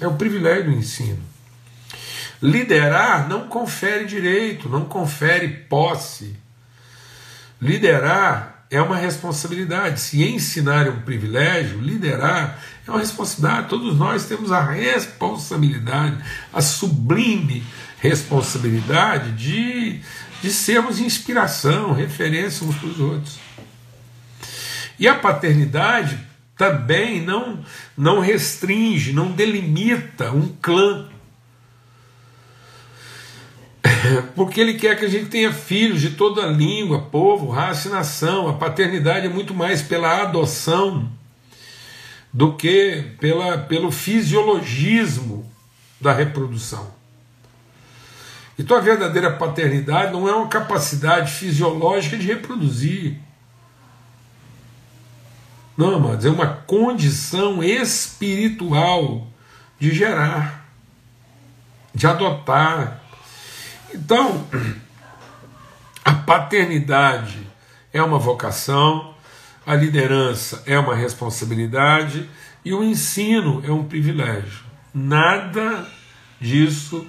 É 0.00 0.06
um 0.06 0.16
privilégio 0.16 0.64
do 0.64 0.72
ensino. 0.72 1.18
Liderar 2.40 3.28
não 3.28 3.48
confere 3.48 4.06
direito, 4.06 4.68
não 4.68 4.84
confere 4.84 5.48
posse. 5.48 6.36
Liderar 7.60 8.64
é 8.70 8.80
uma 8.80 8.96
responsabilidade. 8.96 10.00
Se 10.00 10.24
ensinar 10.24 10.86
é 10.86 10.90
um 10.90 11.02
privilégio, 11.02 11.80
liderar 11.80 12.58
é 12.90 12.94
uma 12.94 13.00
responsabilidade. 13.00 13.68
Todos 13.68 13.96
nós 13.96 14.26
temos 14.26 14.52
a 14.52 14.60
responsabilidade, 14.62 16.22
a 16.52 16.60
sublime 16.60 17.62
responsabilidade 18.00 19.32
de 19.32 20.00
de 20.42 20.50
sermos 20.50 20.98
inspiração, 20.98 21.92
referência 21.92 22.66
uns 22.66 22.76
para 22.76 22.88
os 22.88 22.98
outros. 22.98 23.38
E 24.98 25.06
a 25.06 25.14
paternidade 25.14 26.18
também 26.56 27.22
não, 27.22 27.60
não 27.96 28.20
restringe, 28.20 29.12
não 29.12 29.30
delimita 29.30 30.32
um 30.32 30.48
clã. 30.60 31.08
Porque 34.34 34.60
ele 34.60 34.74
quer 34.74 34.98
que 34.98 35.04
a 35.04 35.08
gente 35.08 35.26
tenha 35.26 35.52
filhos 35.52 36.00
de 36.00 36.10
toda 36.10 36.46
língua, 36.46 37.02
povo, 37.02 37.50
raça 37.50 37.88
e 37.88 37.90
nação. 37.90 38.48
A 38.48 38.54
paternidade 38.54 39.26
é 39.26 39.30
muito 39.30 39.54
mais 39.54 39.82
pela 39.82 40.22
adoção 40.22 41.10
do 42.32 42.54
que 42.54 43.14
pela, 43.20 43.58
pelo 43.58 43.90
fisiologismo 43.90 45.50
da 46.00 46.12
reprodução. 46.12 46.92
Então 48.58 48.76
a 48.76 48.80
verdadeira 48.80 49.32
paternidade 49.32 50.12
não 50.12 50.28
é 50.28 50.34
uma 50.34 50.48
capacidade 50.48 51.32
fisiológica 51.32 52.16
de 52.16 52.26
reproduzir. 52.26 53.18
Não, 55.76 55.98
mas 55.98 56.26
é 56.26 56.30
uma 56.30 56.46
condição 56.46 57.64
espiritual 57.64 59.26
de 59.78 59.94
gerar, 59.94 60.66
de 61.94 62.06
adotar. 62.06 63.00
Então, 63.94 64.46
a 66.04 66.12
paternidade 66.12 67.46
é 67.94 68.02
uma 68.02 68.18
vocação, 68.18 69.09
a 69.70 69.76
liderança 69.76 70.64
é 70.66 70.76
uma 70.76 70.96
responsabilidade 70.96 72.28
e 72.64 72.74
o 72.74 72.82
ensino 72.82 73.62
é 73.64 73.70
um 73.70 73.84
privilégio. 73.84 74.64
Nada 74.92 75.88
disso 76.40 77.06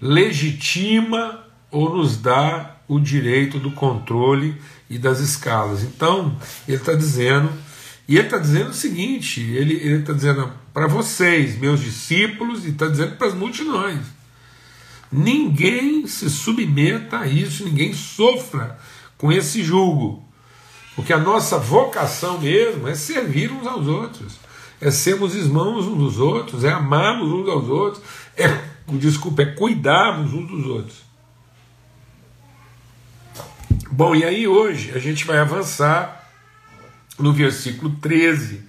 legitima 0.00 1.44
ou 1.72 1.96
nos 1.96 2.16
dá 2.16 2.76
o 2.86 3.00
direito 3.00 3.58
do 3.58 3.72
controle 3.72 4.54
e 4.88 4.98
das 4.98 5.18
escalas. 5.18 5.82
Então, 5.82 6.38
ele 6.68 6.76
está 6.76 6.94
dizendo, 6.94 7.52
e 8.06 8.18
ele 8.18 8.26
está 8.26 8.38
dizendo 8.38 8.70
o 8.70 8.74
seguinte: 8.74 9.40
ele 9.40 9.74
está 9.74 10.12
dizendo 10.12 10.52
para 10.72 10.86
vocês, 10.86 11.58
meus 11.58 11.80
discípulos, 11.80 12.64
e 12.64 12.68
está 12.68 12.86
dizendo 12.86 13.16
para 13.16 13.26
as 13.26 13.34
multidões: 13.34 14.06
ninguém 15.10 16.06
se 16.06 16.30
submeta 16.30 17.18
a 17.18 17.26
isso, 17.26 17.64
ninguém 17.64 17.92
sofra 17.92 18.78
com 19.18 19.32
esse 19.32 19.60
julgo, 19.60 20.24
porque 20.94 21.12
a 21.12 21.18
nossa 21.18 21.58
vocação 21.58 22.38
mesmo 22.38 22.88
é 22.88 22.94
servir 22.94 23.50
uns 23.50 23.66
aos 23.66 23.86
outros, 23.86 24.38
é 24.80 24.90
sermos 24.90 25.34
irmãos 25.34 25.86
uns 25.86 25.98
dos 25.98 26.18
outros, 26.18 26.64
é 26.64 26.70
amarmos 26.70 27.28
uns 27.32 27.48
aos 27.48 27.68
outros, 27.68 28.02
é 28.36 28.46
desculpa, 28.88 29.42
é 29.42 29.46
cuidarmos 29.46 30.32
uns 30.32 30.48
dos 30.48 30.66
outros. 30.66 31.04
Bom, 33.90 34.14
e 34.14 34.24
aí 34.24 34.46
hoje 34.46 34.92
a 34.94 34.98
gente 34.98 35.24
vai 35.24 35.38
avançar 35.38 36.30
no 37.18 37.32
versículo 37.32 37.94
13, 38.00 38.62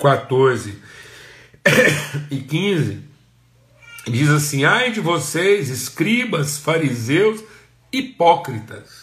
14 0.00 0.78
e 2.30 2.36
15. 2.38 3.00
Diz 4.06 4.30
assim: 4.30 4.64
Ai 4.64 4.92
de 4.92 5.00
vocês, 5.00 5.68
escribas, 5.68 6.58
fariseus, 6.58 7.42
hipócritas. 7.92 8.97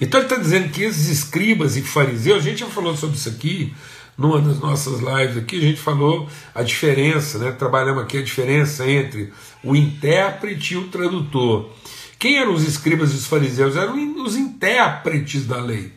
Então 0.00 0.20
ele 0.20 0.26
está 0.26 0.40
dizendo 0.40 0.70
que 0.70 0.82
esses 0.82 1.08
escribas 1.08 1.76
e 1.76 1.82
fariseus, 1.82 2.38
a 2.38 2.42
gente 2.42 2.60
já 2.60 2.66
falou 2.66 2.96
sobre 2.96 3.16
isso 3.16 3.28
aqui, 3.28 3.74
numa 4.16 4.40
das 4.40 4.58
nossas 4.60 5.00
lives 5.00 5.36
aqui, 5.36 5.58
a 5.58 5.62
gente 5.62 5.80
falou 5.80 6.28
a 6.54 6.62
diferença, 6.62 7.38
né? 7.38 7.52
trabalhamos 7.52 8.02
aqui 8.02 8.18
a 8.18 8.22
diferença 8.22 8.88
entre 8.88 9.32
o 9.62 9.74
intérprete 9.74 10.74
e 10.74 10.76
o 10.76 10.88
tradutor. 10.88 11.70
Quem 12.18 12.38
eram 12.38 12.54
os 12.54 12.66
escribas 12.66 13.12
e 13.12 13.16
os 13.16 13.26
fariseus? 13.26 13.76
Eram 13.76 14.22
os 14.22 14.36
intérpretes 14.36 15.46
da 15.46 15.60
lei. 15.60 15.92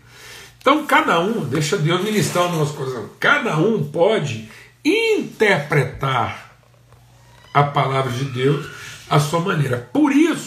Então, 0.60 0.86
cada 0.86 1.20
um, 1.22 1.46
deixa 1.46 1.78
Deus 1.78 2.04
ministrar 2.04 2.48
o 2.48 2.58
nosso 2.58 2.74
coração, 2.74 3.10
cada 3.20 3.58
um 3.58 3.84
pode 3.84 4.50
interpretar 4.84 6.58
a 7.54 7.64
palavra 7.64 8.12
de 8.12 8.26
Deus 8.26 8.68
à 9.10 9.20
sua 9.20 9.40
maneira. 9.40 9.90
Por 9.94 10.12
isso, 10.12 10.47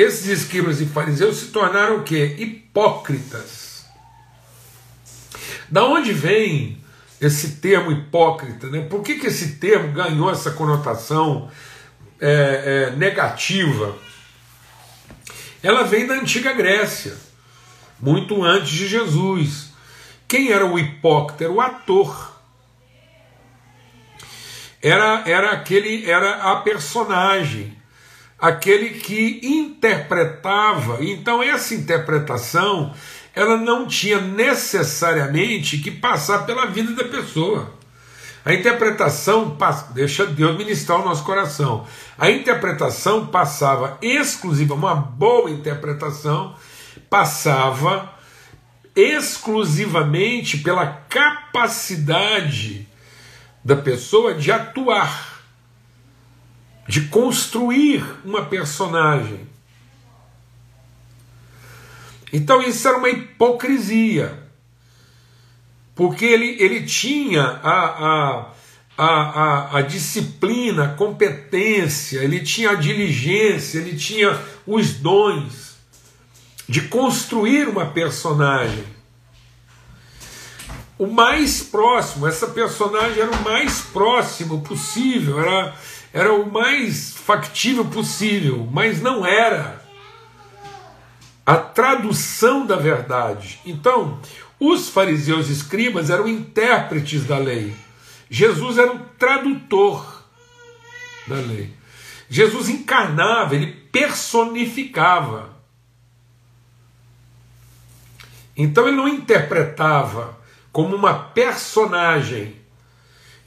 esses 0.00 0.26
escribas 0.26 0.80
e 0.80 0.86
fariseus 0.86 1.36
se 1.36 1.46
tornaram 1.46 1.98
o 1.98 2.02
quê? 2.02 2.36
Hipócritas 2.38 3.68
da 5.70 5.84
onde 5.84 6.12
vem 6.12 6.82
esse 7.20 7.56
termo 7.56 7.92
hipócrita? 7.92 8.68
Né? 8.68 8.80
Por 8.82 9.02
que, 9.02 9.16
que 9.16 9.26
esse 9.26 9.56
termo 9.56 9.92
ganhou 9.92 10.30
essa 10.30 10.50
conotação 10.52 11.50
é, 12.20 12.90
é, 12.90 12.96
negativa? 12.96 13.96
Ela 15.62 15.82
vem 15.82 16.06
da 16.06 16.14
antiga 16.14 16.52
Grécia, 16.52 17.16
muito 18.00 18.42
antes 18.42 18.70
de 18.70 18.86
Jesus. 18.86 19.72
Quem 20.26 20.52
era 20.52 20.64
o 20.64 20.78
hipócrita? 20.78 21.44
Era 21.44 21.52
o 21.52 21.60
ator. 21.60 22.36
era, 24.80 25.28
era 25.28 25.50
aquele 25.50 26.08
era 26.08 26.52
a 26.52 26.56
personagem, 26.56 27.76
aquele 28.38 28.90
que 28.90 29.40
interpretava. 29.42 31.04
Então 31.04 31.42
essa 31.42 31.74
interpretação 31.74 32.94
ela 33.34 33.56
não 33.56 33.86
tinha 33.86 34.20
necessariamente 34.20 35.78
que 35.78 35.90
passar 35.90 36.44
pela 36.44 36.66
vida 36.66 36.92
da 36.92 37.04
pessoa. 37.08 37.72
A 38.44 38.54
interpretação 38.54 39.56
deixa 39.92 40.24
Deus 40.24 40.56
ministrar 40.56 41.00
o 41.00 41.04
nosso 41.04 41.22
coração. 41.22 41.86
A 42.16 42.30
interpretação 42.30 43.26
passava 43.26 43.98
exclusiva, 44.00 44.74
uma 44.74 44.94
boa 44.94 45.50
interpretação 45.50 46.56
passava 47.10 48.12
exclusivamente 48.96 50.58
pela 50.58 50.86
capacidade 51.08 52.88
da 53.62 53.76
pessoa 53.76 54.34
de 54.34 54.50
atuar, 54.50 55.27
de 56.88 57.02
construir 57.02 58.02
uma 58.24 58.46
personagem. 58.46 59.46
Então 62.32 62.62
isso 62.62 62.88
era 62.88 62.96
uma 62.96 63.10
hipocrisia, 63.10 64.42
porque 65.94 66.24
ele, 66.24 66.56
ele 66.58 66.86
tinha 66.86 67.42
a, 67.42 67.72
a, 67.72 68.52
a, 68.96 69.06
a, 69.06 69.78
a 69.78 69.82
disciplina, 69.82 70.84
a 70.84 70.94
competência, 70.94 72.20
ele 72.20 72.40
tinha 72.40 72.70
a 72.70 72.74
diligência, 72.74 73.78
ele 73.78 73.96
tinha 73.96 74.38
os 74.66 74.94
dons 74.94 75.76
de 76.66 76.82
construir 76.82 77.68
uma 77.68 77.86
personagem. 77.86 78.84
O 80.98 81.06
mais 81.06 81.62
próximo, 81.62 82.26
essa 82.26 82.48
personagem 82.48 83.22
era 83.22 83.30
o 83.30 83.44
mais 83.44 83.80
próximo 83.80 84.62
possível, 84.62 85.40
era, 85.40 85.74
era 86.12 86.32
o 86.32 86.50
mais 86.50 87.14
factível 87.14 87.84
possível, 87.84 88.68
mas 88.72 89.00
não 89.00 89.26
era 89.26 89.82
a 91.44 91.56
tradução 91.56 92.66
da 92.66 92.76
verdade. 92.76 93.60
Então, 93.64 94.20
os 94.60 94.88
fariseus 94.88 95.48
e 95.48 95.52
escribas 95.52 96.10
eram 96.10 96.28
intérpretes 96.28 97.24
da 97.24 97.38
lei. 97.38 97.74
Jesus 98.28 98.76
era 98.78 98.92
o 98.92 98.98
tradutor 99.18 100.24
da 101.26 101.36
lei. 101.36 101.72
Jesus 102.28 102.68
encarnava, 102.68 103.54
ele 103.54 103.72
personificava. 103.90 105.56
Então 108.56 108.86
ele 108.86 108.96
não 108.96 109.08
interpretava 109.08 110.36
como 110.72 110.96
uma 110.96 111.14
personagem. 111.14 112.56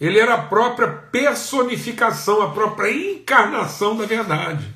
Ele 0.01 0.19
era 0.19 0.33
a 0.33 0.41
própria 0.41 0.87
personificação, 0.87 2.41
a 2.41 2.49
própria 2.49 2.91
encarnação 2.91 3.95
da 3.95 4.07
verdade. 4.07 4.67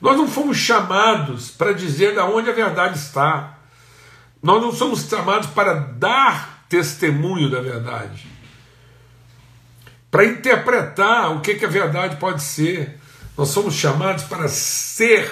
Nós 0.00 0.16
não 0.16 0.26
fomos 0.26 0.56
chamados 0.56 1.50
para 1.50 1.74
dizer 1.74 2.14
de 2.14 2.20
onde 2.20 2.48
a 2.48 2.54
verdade 2.54 2.96
está. 2.96 3.58
Nós 4.42 4.62
não 4.62 4.72
somos 4.72 5.06
chamados 5.06 5.50
para 5.50 5.74
dar 5.74 6.64
testemunho 6.70 7.50
da 7.50 7.60
verdade. 7.60 8.26
Para 10.10 10.24
interpretar 10.24 11.30
o 11.36 11.42
que, 11.42 11.56
que 11.56 11.66
a 11.66 11.68
verdade 11.68 12.16
pode 12.16 12.42
ser. 12.42 12.98
Nós 13.36 13.50
somos 13.50 13.74
chamados 13.74 14.24
para 14.24 14.48
ser 14.48 15.30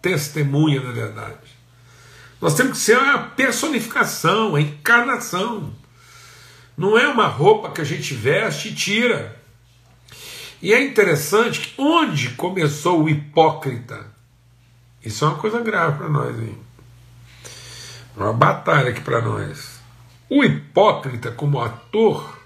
testemunha 0.00 0.80
da 0.80 0.92
verdade. 0.92 1.54
Nós 2.40 2.54
temos 2.54 2.78
que 2.78 2.84
ser 2.84 2.96
a 2.96 3.18
personificação, 3.18 4.56
a 4.56 4.62
encarnação. 4.62 5.83
Não 6.76 6.98
é 6.98 7.06
uma 7.06 7.26
roupa 7.26 7.70
que 7.70 7.80
a 7.80 7.84
gente 7.84 8.14
veste 8.14 8.68
e 8.68 8.74
tira. 8.74 9.40
E 10.60 10.72
é 10.72 10.82
interessante 10.82 11.60
que 11.60 11.80
onde 11.80 12.30
começou 12.30 13.04
o 13.04 13.08
hipócrita? 13.08 14.06
Isso 15.04 15.24
é 15.24 15.28
uma 15.28 15.38
coisa 15.38 15.60
grave 15.60 15.98
para 15.98 16.08
nós, 16.08 16.38
hein? 16.38 16.58
Uma 18.16 18.32
batalha 18.32 18.90
aqui 18.90 19.00
para 19.00 19.20
nós. 19.20 19.78
O 20.30 20.42
hipócrita, 20.42 21.30
como 21.30 21.60
ator, 21.60 22.38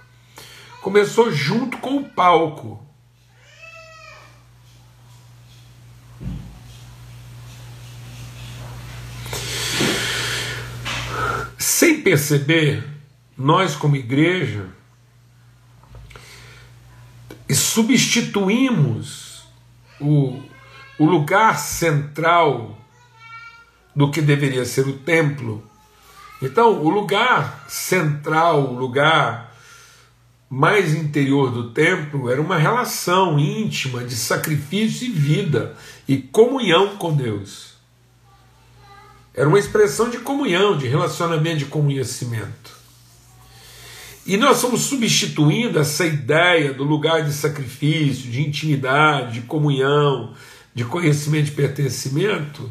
começou 0.82 1.30
junto 1.30 1.78
com 1.78 1.98
o 1.98 2.04
palco. 2.04 2.84
Sem 11.56 12.02
perceber, 12.02 12.97
nós, 13.38 13.76
como 13.76 13.94
igreja, 13.94 14.66
substituímos 17.48 19.44
o, 20.00 20.42
o 20.98 21.04
lugar 21.06 21.56
central 21.56 22.76
do 23.94 24.10
que 24.10 24.20
deveria 24.20 24.64
ser 24.64 24.88
o 24.88 24.98
templo. 24.98 25.62
Então, 26.42 26.82
o 26.82 26.90
lugar 26.90 27.64
central, 27.68 28.72
o 28.72 28.78
lugar 28.78 29.54
mais 30.50 30.94
interior 30.94 31.50
do 31.50 31.70
templo 31.70 32.30
era 32.30 32.40
uma 32.40 32.56
relação 32.56 33.38
íntima 33.38 34.02
de 34.02 34.16
sacrifício 34.16 35.06
e 35.06 35.10
vida 35.10 35.76
e 36.08 36.16
comunhão 36.16 36.96
com 36.96 37.14
Deus. 37.14 37.74
Era 39.34 39.48
uma 39.48 39.58
expressão 39.58 40.10
de 40.10 40.18
comunhão, 40.18 40.76
de 40.76 40.88
relacionamento, 40.88 41.58
de 41.58 41.66
conhecimento. 41.66 42.77
E 44.28 44.36
nós 44.36 44.56
estamos 44.56 44.82
substituindo 44.82 45.78
essa 45.78 46.04
ideia 46.04 46.74
do 46.74 46.84
lugar 46.84 47.24
de 47.24 47.32
sacrifício, 47.32 48.30
de 48.30 48.42
intimidade, 48.42 49.40
de 49.40 49.46
comunhão, 49.46 50.34
de 50.74 50.84
conhecimento 50.84 51.46
de 51.46 51.52
pertencimento, 51.52 52.70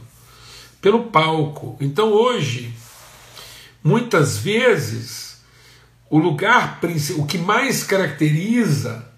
pelo 0.79 1.05
palco. 1.05 1.75
Então 1.81 2.11
hoje, 2.11 2.71
muitas 3.83 4.37
vezes, 4.37 5.41
o 6.11 6.19
lugar 6.19 6.79
o 7.17 7.25
que 7.25 7.39
mais 7.39 7.83
caracteriza 7.83 9.11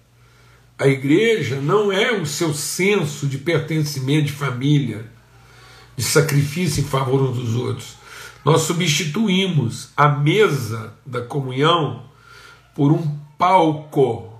a 0.78 0.88
igreja 0.88 1.60
não 1.60 1.92
é 1.92 2.10
o 2.10 2.24
seu 2.24 2.54
senso 2.54 3.26
de 3.26 3.36
pertencimento 3.36 4.28
de 4.28 4.32
família, 4.32 5.04
de 5.94 6.02
sacrifício 6.02 6.80
em 6.80 6.86
favor 6.86 7.20
uns 7.20 7.36
dos 7.36 7.54
outros. 7.54 7.96
Nós 8.42 8.62
substituímos 8.62 9.90
a 9.94 10.08
mesa 10.08 10.94
da 11.04 11.20
comunhão 11.20 12.08
por 12.74 12.92
um 12.92 13.18
palco 13.38 14.30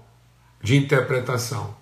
de 0.62 0.76
interpretação. 0.76 1.74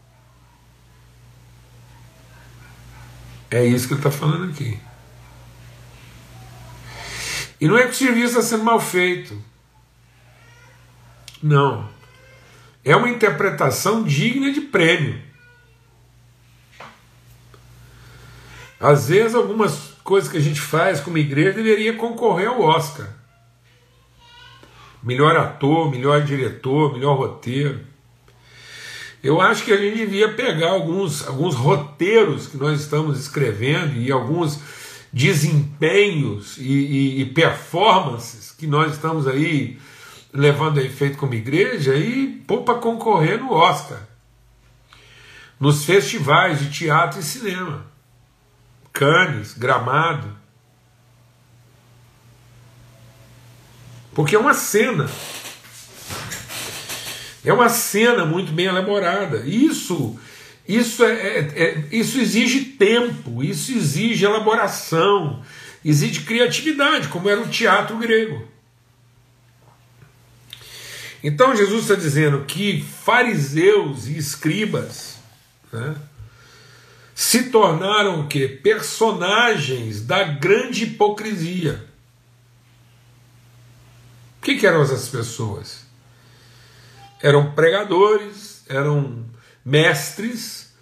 É 3.50 3.64
isso 3.64 3.88
que 3.88 3.94
ele 3.94 4.00
está 4.00 4.10
falando 4.10 4.50
aqui. 4.50 4.78
E 7.60 7.66
não 7.66 7.76
é 7.76 7.84
que 7.84 7.90
o 7.90 7.94
serviço 7.94 8.38
está 8.38 8.42
sendo 8.42 8.64
mal 8.64 8.78
feito. 8.78 9.42
Não. 11.42 11.88
É 12.84 12.94
uma 12.94 13.08
interpretação 13.08 14.04
digna 14.04 14.52
de 14.52 14.60
prêmio. 14.60 15.20
Às 18.78 19.08
vezes, 19.08 19.34
algumas 19.34 19.94
coisas 20.04 20.30
que 20.30 20.36
a 20.36 20.40
gente 20.42 20.60
faz 20.60 21.00
como 21.00 21.18
igreja 21.18 21.52
deveria 21.52 21.96
concorrer 21.96 22.48
ao 22.48 22.60
Oscar 22.60 23.17
melhor 25.08 25.34
ator, 25.38 25.90
melhor 25.90 26.22
diretor, 26.22 26.92
melhor 26.92 27.16
roteiro. 27.16 27.80
Eu 29.24 29.40
acho 29.40 29.64
que 29.64 29.72
a 29.72 29.76
gente 29.78 29.96
devia 29.96 30.34
pegar 30.34 30.68
alguns, 30.68 31.26
alguns 31.26 31.54
roteiros 31.54 32.46
que 32.46 32.58
nós 32.58 32.78
estamos 32.78 33.18
escrevendo 33.18 33.96
e 33.96 34.12
alguns 34.12 34.60
desempenhos 35.10 36.58
e, 36.58 36.62
e, 36.62 37.20
e 37.22 37.24
performances 37.24 38.52
que 38.52 38.66
nós 38.66 38.92
estamos 38.92 39.26
aí 39.26 39.78
levando 40.30 40.78
a 40.78 40.82
efeito 40.82 41.16
como 41.16 41.32
igreja 41.32 41.96
e 41.96 42.26
pôr 42.46 42.62
para 42.62 42.78
concorrer 42.78 43.40
no 43.40 43.50
Oscar, 43.50 44.00
nos 45.58 45.86
festivais 45.86 46.60
de 46.60 46.70
teatro 46.70 47.18
e 47.18 47.22
cinema, 47.22 47.86
Cannes, 48.92 49.54
Gramado. 49.54 50.36
Porque 54.18 54.34
é 54.34 54.38
uma 54.38 54.52
cena. 54.52 55.08
É 57.44 57.52
uma 57.52 57.68
cena 57.68 58.24
muito 58.24 58.50
bem 58.50 58.66
elaborada. 58.66 59.44
Isso, 59.46 60.18
isso, 60.66 61.04
é, 61.04 61.12
é, 61.12 61.38
é, 61.38 61.84
isso 61.92 62.18
exige 62.18 62.64
tempo, 62.64 63.44
isso 63.44 63.70
exige 63.70 64.24
elaboração, 64.24 65.40
exige 65.84 66.22
criatividade, 66.22 67.06
como 67.06 67.28
era 67.28 67.40
o 67.40 67.46
teatro 67.46 67.96
grego. 67.96 68.44
Então 71.22 71.54
Jesus 71.54 71.82
está 71.82 71.94
dizendo 71.94 72.44
que 72.44 72.84
fariseus 73.04 74.08
e 74.08 74.18
escribas 74.18 75.20
né, 75.72 75.94
se 77.14 77.50
tornaram 77.50 78.22
o 78.22 78.26
que? 78.26 78.48
Personagens 78.48 80.04
da 80.04 80.24
grande 80.24 80.86
hipocrisia. 80.86 81.87
Que, 84.48 84.56
que 84.56 84.66
eram 84.66 84.80
essas 84.80 85.06
pessoas? 85.10 85.84
Eram 87.20 87.52
pregadores, 87.52 88.64
eram 88.66 89.26
mestres 89.62 90.72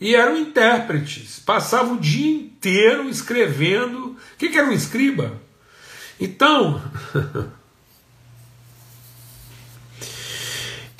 e 0.00 0.14
eram 0.14 0.38
intérpretes, 0.38 1.38
passavam 1.38 1.96
o 1.96 2.00
dia 2.00 2.34
inteiro 2.34 3.10
escrevendo. 3.10 4.12
O 4.12 4.16
que, 4.38 4.48
que 4.48 4.56
era 4.56 4.66
um 4.66 4.72
escriba? 4.72 5.38
Então, 6.18 6.82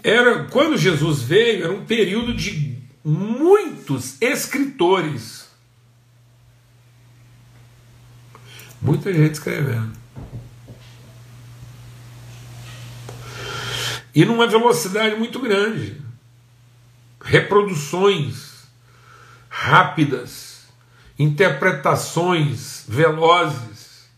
era 0.05 0.45
quando 0.45 0.77
Jesus 0.77 1.23
veio, 1.23 1.65
era 1.65 1.73
um 1.73 1.87
período 1.87 2.35
de 2.35 2.77
muitos 3.03 4.21
escritores. 4.21 5.49
Muita 8.83 9.11
gente 9.11 9.33
escrevendo. 9.33 10.00
E 14.15 14.25
numa 14.25 14.47
velocidade 14.47 15.17
muito 15.17 15.39
grande. 15.39 16.01
Reproduções 17.23 18.65
rápidas, 19.49 20.65
interpretações 21.19 22.85
velozes, 22.89 24.09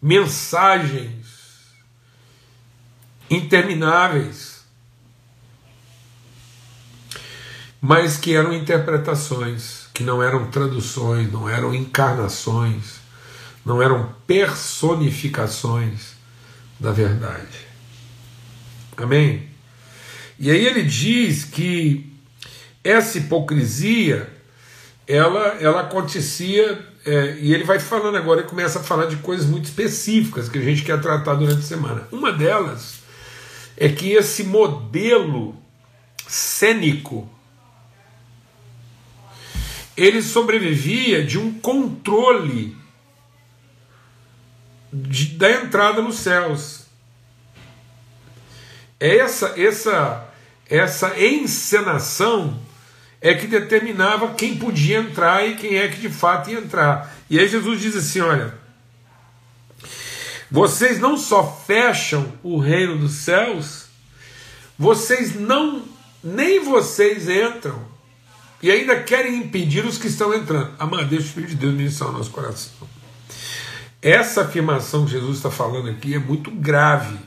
mensagens 0.00 1.26
intermináveis, 3.28 4.64
mas 7.80 8.16
que 8.16 8.34
eram 8.34 8.52
interpretações, 8.52 9.88
que 9.92 10.02
não 10.02 10.22
eram 10.22 10.50
traduções, 10.50 11.30
não 11.30 11.48
eram 11.48 11.74
encarnações, 11.74 13.00
não 13.64 13.82
eram 13.82 14.12
personificações 14.26 16.14
da 16.80 16.90
verdade. 16.90 17.67
Amém? 18.98 19.48
E 20.38 20.50
aí 20.50 20.66
ele 20.66 20.82
diz 20.82 21.44
que 21.44 22.12
essa 22.84 23.18
hipocrisia 23.18 24.30
ela, 25.06 25.56
ela 25.60 25.80
acontecia, 25.80 26.86
é, 27.06 27.38
e 27.40 27.54
ele 27.54 27.64
vai 27.64 27.80
falando 27.80 28.16
agora, 28.16 28.40
ele 28.40 28.48
começa 28.48 28.78
a 28.78 28.82
falar 28.82 29.06
de 29.06 29.16
coisas 29.16 29.46
muito 29.46 29.64
específicas 29.64 30.50
que 30.50 30.58
a 30.58 30.62
gente 30.62 30.82
quer 30.84 31.00
tratar 31.00 31.34
durante 31.34 31.60
a 31.60 31.62
semana. 31.62 32.06
Uma 32.12 32.30
delas 32.30 32.98
é 33.76 33.88
que 33.88 34.12
esse 34.12 34.44
modelo 34.44 35.56
cênico 36.26 37.28
ele 39.96 40.22
sobrevivia 40.22 41.24
de 41.24 41.38
um 41.38 41.58
controle 41.58 42.76
de, 44.92 45.36
da 45.36 45.50
entrada 45.50 46.02
nos 46.02 46.16
céus. 46.16 46.77
Essa, 49.00 49.54
essa, 49.60 50.28
essa 50.68 51.20
encenação 51.20 52.58
é 53.20 53.34
que 53.34 53.46
determinava 53.46 54.34
quem 54.34 54.56
podia 54.56 54.98
entrar 54.98 55.46
e 55.46 55.56
quem 55.56 55.76
é 55.76 55.88
que 55.88 56.00
de 56.00 56.08
fato 56.08 56.50
ia 56.50 56.58
entrar. 56.58 57.14
E 57.28 57.38
aí 57.38 57.48
Jesus 57.48 57.80
diz 57.80 57.96
assim: 57.96 58.20
olha, 58.20 58.54
vocês 60.50 60.98
não 60.98 61.16
só 61.16 61.44
fecham 61.66 62.32
o 62.42 62.58
reino 62.58 62.96
dos 62.98 63.12
céus, 63.12 63.86
vocês 64.78 65.34
não, 65.38 65.84
nem 66.22 66.64
vocês 66.64 67.28
entram, 67.28 67.80
e 68.62 68.70
ainda 68.70 69.02
querem 69.02 69.36
impedir 69.36 69.84
os 69.84 69.98
que 69.98 70.06
estão 70.06 70.34
entrando. 70.34 70.74
Amado, 70.78 71.06
deixa 71.06 71.24
o 71.24 71.28
Espírito 71.28 71.50
de 71.50 71.56
Deus 71.56 71.74
ministrar 71.74 72.10
o 72.10 72.12
nosso 72.12 72.30
coração. 72.30 72.72
Essa 74.00 74.42
afirmação 74.42 75.04
que 75.04 75.12
Jesus 75.12 75.36
está 75.36 75.50
falando 75.50 75.90
aqui 75.90 76.14
é 76.14 76.18
muito 76.18 76.50
grave. 76.50 77.18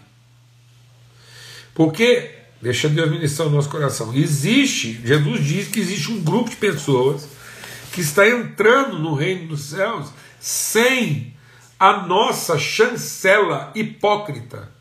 Porque, 1.84 2.30
deixa 2.62 2.88
Deus 2.88 3.10
ministrar 3.10 3.48
o 3.48 3.52
nosso 3.52 3.68
coração, 3.68 4.14
existe, 4.14 5.02
Jesus 5.04 5.44
diz 5.44 5.68
que 5.68 5.80
existe 5.80 6.12
um 6.12 6.22
grupo 6.22 6.52
de 6.52 6.56
pessoas 6.58 7.28
que 7.92 8.02
está 8.02 8.30
entrando 8.30 9.00
no 9.00 9.16
reino 9.16 9.48
dos 9.48 9.64
céus 9.64 10.12
sem 10.40 11.36
a 11.80 12.06
nossa 12.06 12.60
chancela 12.60 13.72
hipócrita. 13.74 14.72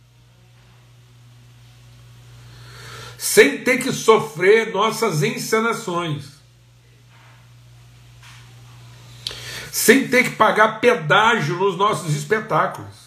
Sem 3.16 3.64
ter 3.64 3.78
que 3.78 3.94
sofrer 3.94 4.70
nossas 4.70 5.22
encenações. 5.22 6.34
Sem 9.72 10.06
ter 10.06 10.24
que 10.24 10.36
pagar 10.36 10.80
pedágio 10.80 11.56
nos 11.56 11.78
nossos 11.78 12.14
espetáculos. 12.14 12.99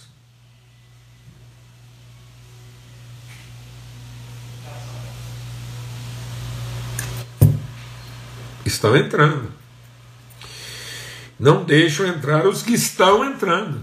Estão 8.74 8.96
entrando 8.96 9.64
não 11.44 11.64
deixam 11.64 12.08
entrar 12.08 12.48
os 12.48 12.62
que 12.62 12.74
estão 12.74 13.26
entrando. 13.26 13.82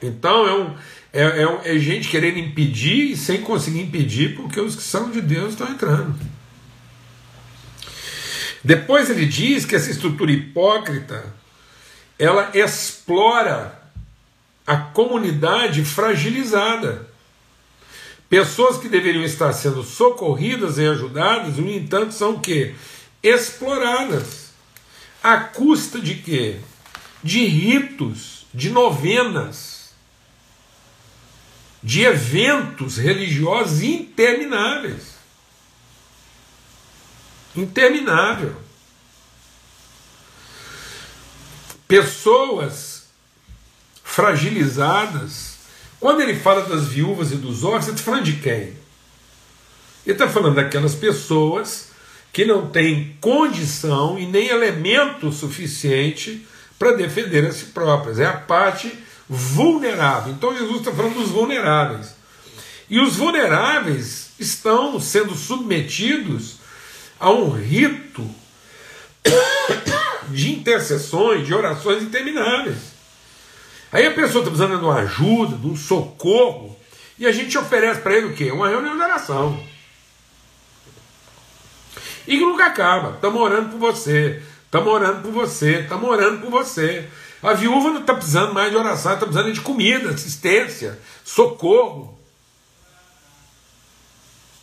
Então 0.00 0.46
é, 0.46 0.54
um, 0.54 0.74
é, 1.12 1.22
é, 1.22 1.76
é 1.76 1.78
gente 1.78 2.08
querendo 2.08 2.38
impedir 2.38 3.14
sem 3.16 3.42
conseguir 3.42 3.82
impedir, 3.82 4.34
porque 4.34 4.58
os 4.58 4.74
que 4.74 4.82
são 4.82 5.10
de 5.10 5.20
Deus 5.20 5.50
estão 5.50 5.68
entrando. 5.68 6.14
Depois 8.64 9.10
ele 9.10 9.26
diz 9.26 9.66
que 9.66 9.76
essa 9.76 9.90
estrutura 9.90 10.32
hipócrita 10.32 11.24
ela 12.18 12.50
explora 12.54 13.82
a 14.66 14.76
comunidade 14.76 15.84
fragilizada. 15.84 17.06
Pessoas 18.30 18.78
que 18.78 18.88
deveriam 18.88 19.24
estar 19.24 19.52
sendo 19.52 19.82
socorridas 19.82 20.78
e 20.78 20.86
ajudadas, 20.86 21.58
no 21.58 21.70
entanto, 21.70 22.14
são 22.14 22.36
o 22.36 22.40
quê? 22.40 22.74
Exploradas. 23.22 24.50
À 25.22 25.38
custa 25.38 26.00
de 26.00 26.16
quê? 26.16 26.58
De 27.22 27.44
ritos, 27.46 28.46
de 28.52 28.70
novenas, 28.70 29.92
de 31.82 32.02
eventos 32.02 32.96
religiosos 32.96 33.82
intermináveis. 33.82 35.12
Interminável. 37.54 38.56
Pessoas 41.86 43.04
fragilizadas. 44.02 45.58
Quando 46.00 46.22
ele 46.22 46.38
fala 46.38 46.62
das 46.62 46.88
viúvas 46.88 47.30
e 47.30 47.36
dos 47.36 47.62
órfãos, 47.62 47.88
ele 47.88 47.96
está 47.96 48.04
falando 48.04 48.24
de 48.24 48.36
quem? 48.40 48.52
Ele 48.60 48.76
está 50.06 50.28
falando 50.28 50.56
daquelas 50.56 50.94
pessoas 50.96 51.91
que 52.32 52.44
não 52.44 52.68
tem 52.68 53.16
condição 53.20 54.18
e 54.18 54.26
nem 54.26 54.48
elemento 54.48 55.30
suficiente 55.30 56.46
para 56.78 56.92
defender 56.92 57.44
a 57.44 57.52
si 57.52 57.66
próprias. 57.66 58.18
É 58.18 58.26
a 58.26 58.32
parte 58.32 58.92
vulnerável. 59.28 60.32
Então 60.32 60.56
Jesus 60.56 60.78
está 60.78 60.92
falando 60.92 61.14
dos 61.14 61.28
vulneráveis. 61.28 62.14
E 62.88 62.98
os 62.98 63.16
vulneráveis 63.16 64.30
estão 64.38 64.98
sendo 64.98 65.34
submetidos 65.34 66.56
a 67.20 67.30
um 67.30 67.50
rito 67.50 68.28
de 70.28 70.52
intercessões, 70.52 71.46
de 71.46 71.54
orações 71.54 72.02
intermináveis. 72.02 72.92
Aí 73.92 74.06
a 74.06 74.10
pessoa 74.10 74.42
está 74.42 74.50
precisando 74.50 74.78
de 74.78 74.84
uma 74.84 75.00
ajuda, 75.00 75.56
de 75.56 75.66
um 75.66 75.76
socorro, 75.76 76.76
e 77.18 77.26
a 77.26 77.32
gente 77.32 77.56
oferece 77.58 78.00
para 78.00 78.16
ele 78.16 78.26
o 78.26 78.34
quê? 78.34 78.50
Uma 78.50 78.68
reunião 78.68 78.96
de 78.96 79.02
oração. 79.02 79.71
E 82.26 82.38
que 82.38 82.44
nunca 82.44 82.66
acaba. 82.66 83.14
Estamos 83.14 83.40
orando 83.40 83.70
por 83.70 83.78
você. 83.78 84.42
Estamos 84.64 84.92
orando 84.92 85.22
por 85.22 85.32
você. 85.32 85.80
Estamos 85.80 86.08
orando 86.08 86.40
por 86.40 86.50
você. 86.50 87.08
A 87.42 87.54
viúva 87.54 87.90
não 87.90 88.00
está 88.00 88.14
precisando 88.14 88.54
mais 88.54 88.70
de 88.70 88.76
oração, 88.76 89.14
está 89.14 89.26
precisando 89.26 89.52
de 89.52 89.60
comida, 89.60 90.10
assistência, 90.10 90.98
socorro. 91.24 92.16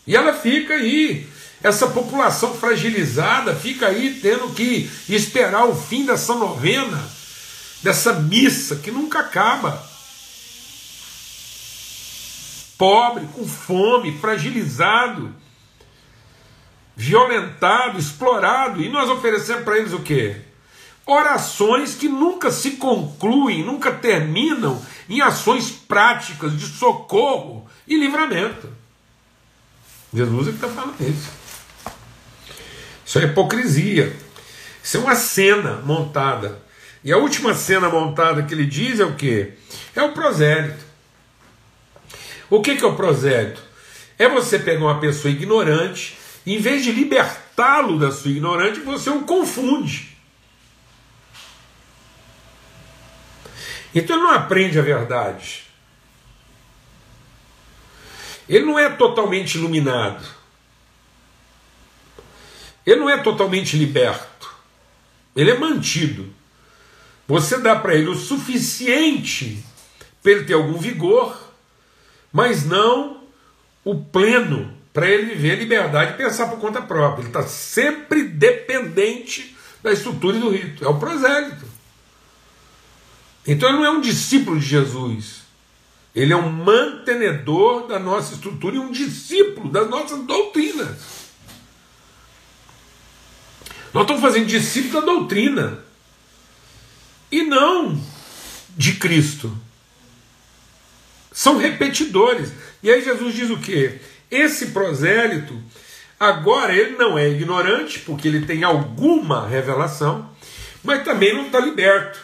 E 0.07 0.15
ela 0.15 0.33
fica 0.33 0.75
aí. 0.75 1.27
Essa 1.61 1.87
população 1.87 2.55
fragilizada 2.55 3.53
fica 3.53 3.87
aí 3.87 4.17
tendo 4.21 4.53
que 4.53 4.89
esperar 5.09 5.65
o 5.65 5.75
fim 5.75 6.05
dessa 6.05 6.33
novena, 6.33 7.05
dessa 7.83 8.13
missa 8.13 8.77
que 8.77 8.89
nunca 8.91 9.19
acaba. 9.19 9.85
Pobre, 12.77 13.27
com 13.33 13.45
fome, 13.45 14.17
fragilizado 14.19 15.35
violentado, 16.99 17.97
explorado, 17.97 18.81
e 18.81 18.89
nós 18.89 19.09
oferecemos 19.09 19.63
para 19.63 19.77
eles 19.77 19.93
o 19.93 19.99
quê? 19.99 20.35
Orações 21.05 21.95
que 21.95 22.09
nunca 22.09 22.51
se 22.51 22.71
concluem, 22.71 23.63
nunca 23.63 23.89
terminam 23.89 24.85
em 25.07 25.21
ações 25.21 25.71
práticas 25.71 26.59
de 26.59 26.65
socorro 26.65 27.65
e 27.87 27.97
livramento. 27.97 28.69
Jesus 30.13 30.49
é 30.49 30.51
que 30.51 30.57
está 30.57 30.67
falando 30.67 30.99
isso. 30.99 31.29
Isso 33.05 33.19
é 33.19 33.23
hipocrisia. 33.23 34.13
Isso 34.83 34.97
é 34.97 34.99
uma 34.99 35.15
cena 35.15 35.77
montada. 35.77 36.61
E 37.01 37.13
a 37.13 37.17
última 37.17 37.53
cena 37.53 37.87
montada 37.87 38.43
que 38.43 38.53
ele 38.53 38.65
diz 38.65 38.99
é 38.99 39.05
o 39.05 39.15
quê? 39.15 39.53
É 39.95 40.03
o 40.03 40.11
prosélito. 40.11 40.83
O 42.49 42.61
que, 42.61 42.75
que 42.75 42.83
é 42.83 42.87
o 42.87 42.95
prosélito? 42.95 43.69
é 44.19 44.27
você 44.27 44.59
pegar 44.59 44.81
uma 44.81 44.99
pessoa 44.99 45.31
ignorante, 45.31 46.17
em 46.45 46.59
vez 46.59 46.83
de 46.83 46.91
libertá-lo 46.91 47.99
da 47.99 48.11
sua 48.11 48.31
ignorância, 48.31 48.83
você 48.83 49.09
o 49.09 49.21
confunde. 49.21 50.17
Então 53.93 54.15
ele 54.15 54.25
não 54.25 54.33
aprende 54.33 54.79
a 54.79 54.81
verdade. 54.81 55.63
Ele 58.47 58.65
não 58.65 58.79
é 58.79 58.89
totalmente 58.89 59.55
iluminado. 59.55 60.25
Ele 62.85 62.99
não 62.99 63.09
é 63.09 63.17
totalmente 63.17 63.77
liberto. 63.77 64.51
Ele 65.35 65.51
é 65.51 65.57
mantido. 65.57 66.33
Você 67.27 67.59
dá 67.59 67.75
para 67.75 67.93
ele 67.93 68.09
o 68.09 68.15
suficiente 68.15 69.63
para 70.21 70.31
ele 70.31 70.45
ter 70.45 70.53
algum 70.53 70.77
vigor, 70.77 71.39
mas 72.33 72.65
não 72.65 73.23
o 73.83 73.95
pleno 73.95 74.78
para 74.99 75.09
ele 75.09 75.33
viver 75.33 75.53
a 75.53 75.55
liberdade 75.55 76.11
e 76.11 76.17
pensar 76.17 76.47
por 76.47 76.59
conta 76.59 76.81
própria. 76.81 77.21
Ele 77.21 77.29
está 77.29 77.43
sempre 77.43 78.21
dependente 78.23 79.55
da 79.81 79.93
estrutura 79.93 80.35
e 80.35 80.41
do 80.41 80.49
rito. 80.49 80.83
É 80.83 80.89
o 80.89 80.99
prosélito. 80.99 81.65
Então 83.47 83.69
ele 83.69 83.77
não 83.77 83.85
é 83.85 83.91
um 83.91 84.01
discípulo 84.01 84.59
de 84.59 84.65
Jesus. 84.65 85.43
Ele 86.13 86.33
é 86.33 86.35
um 86.35 86.51
mantenedor 86.51 87.87
da 87.87 87.97
nossa 87.97 88.33
estrutura 88.33 88.75
e 88.75 88.79
um 88.79 88.91
discípulo 88.91 89.71
das 89.71 89.89
nossas 89.89 90.21
doutrinas. 90.25 90.97
Nós 93.93 94.03
estamos 94.03 94.21
fazendo 94.21 94.47
discípulo 94.47 94.99
da 94.99 95.13
doutrina 95.13 95.79
e 97.31 97.43
não 97.43 97.97
de 98.75 98.95
Cristo. 98.95 99.57
São 101.31 101.55
repetidores. 101.55 102.51
E 102.83 102.91
aí 102.91 103.01
Jesus 103.01 103.33
diz 103.33 103.49
o 103.49 103.59
quê? 103.59 104.01
Esse 104.29 104.67
prosélito, 104.67 105.59
agora 106.19 106.73
ele 106.73 106.97
não 106.97 107.17
é 107.17 107.29
ignorante, 107.29 107.99
porque 107.99 108.27
ele 108.27 108.45
tem 108.45 108.63
alguma 108.63 109.47
revelação, 109.47 110.29
mas 110.83 111.03
também 111.03 111.33
não 111.33 111.47
está 111.47 111.59
liberto. 111.59 112.19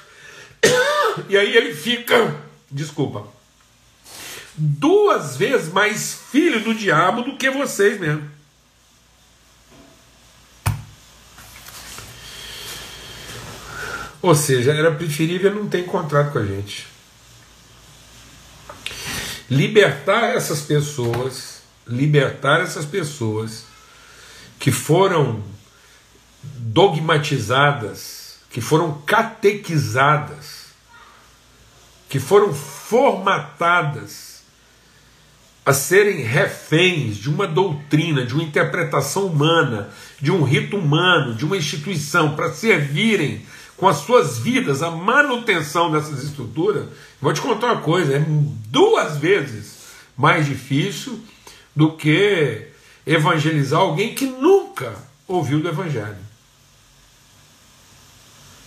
E 1.29 1.37
aí 1.37 1.55
ele 1.55 1.73
fica, 1.73 2.35
desculpa, 2.69 3.25
duas 4.57 5.37
vezes 5.37 5.71
mais 5.71 6.19
filho 6.29 6.61
do 6.61 6.75
diabo 6.75 7.21
do 7.21 7.37
que 7.37 7.49
vocês 7.49 7.97
mesmo. 7.97 8.29
Ou 14.25 14.33
seja, 14.33 14.73
era 14.73 14.91
preferível 14.91 15.53
não 15.53 15.67
ter 15.67 15.81
encontrado 15.81 16.31
com 16.31 16.39
a 16.39 16.45
gente. 16.45 16.87
Libertar 19.47 20.35
essas 20.35 20.61
pessoas, 20.61 21.54
libertar 21.87 22.61
essas 22.61 22.85
pessoas 22.85 23.65
que 24.59 24.71
foram 24.71 25.43
dogmatizadas, 26.43 28.37
que 28.49 28.61
foram 28.61 29.01
catequizadas, 29.05 30.65
que 32.09 32.19
foram 32.19 32.53
formatadas 32.53 34.43
a 35.65 35.73
serem 35.73 36.21
reféns 36.21 37.17
de 37.17 37.29
uma 37.29 37.47
doutrina, 37.47 38.23
de 38.23 38.33
uma 38.35 38.43
interpretação 38.43 39.25
humana, 39.25 39.89
de 40.21 40.31
um 40.31 40.43
rito 40.43 40.77
humano, 40.77 41.33
de 41.33 41.43
uma 41.43 41.57
instituição, 41.57 42.35
para 42.35 42.53
servirem 42.53 43.43
com 43.75 43.87
as 43.87 43.97
suas 43.97 44.37
vidas, 44.37 44.81
a 44.81 44.91
manutenção 44.91 45.91
dessas 45.91 46.23
estruturas, 46.23 46.87
vou 47.19 47.33
te 47.33 47.41
contar 47.41 47.73
uma 47.73 47.81
coisa: 47.81 48.15
é 48.15 48.25
duas 48.69 49.17
vezes 49.17 49.75
mais 50.15 50.45
difícil 50.45 51.19
do 51.75 51.91
que 51.93 52.67
evangelizar 53.05 53.79
alguém 53.79 54.15
que 54.15 54.25
nunca 54.25 54.95
ouviu 55.27 55.59
do 55.59 55.67
Evangelho. 55.67 56.17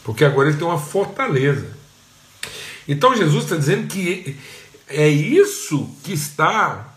Porque 0.04 0.24
agora 0.24 0.48
ele 0.48 0.58
tem 0.58 0.66
uma 0.66 0.78
fortaleza. 0.78 1.76
Então 2.86 3.16
Jesus 3.16 3.44
está 3.44 3.56
dizendo 3.56 3.86
que 3.88 4.38
é 4.88 5.08
isso 5.08 5.90
que 6.02 6.12
está 6.12 6.94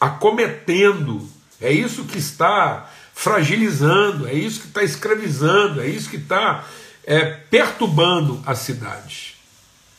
acometendo, 0.00 1.28
é 1.60 1.70
isso 1.70 2.04
que 2.04 2.18
está 2.18 2.90
fragilizando, 3.14 4.26
é 4.26 4.32
isso 4.32 4.60
que 4.60 4.68
está 4.68 4.82
escravizando, 4.82 5.80
é 5.80 5.88
isso 5.88 6.08
que 6.08 6.16
está 6.16 6.64
é, 7.04 7.24
perturbando 7.24 8.42
a 8.46 8.54
cidade. 8.54 9.34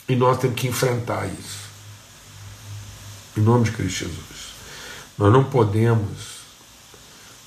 E 0.07 0.15
nós 0.15 0.39
temos 0.39 0.59
que 0.59 0.67
enfrentar 0.67 1.27
isso. 1.27 1.69
Em 3.37 3.41
nome 3.41 3.65
de 3.65 3.71
Cristo 3.71 4.05
Jesus. 4.05 4.28
Nós 5.19 5.31
não 5.31 5.43
podemos 5.43 6.39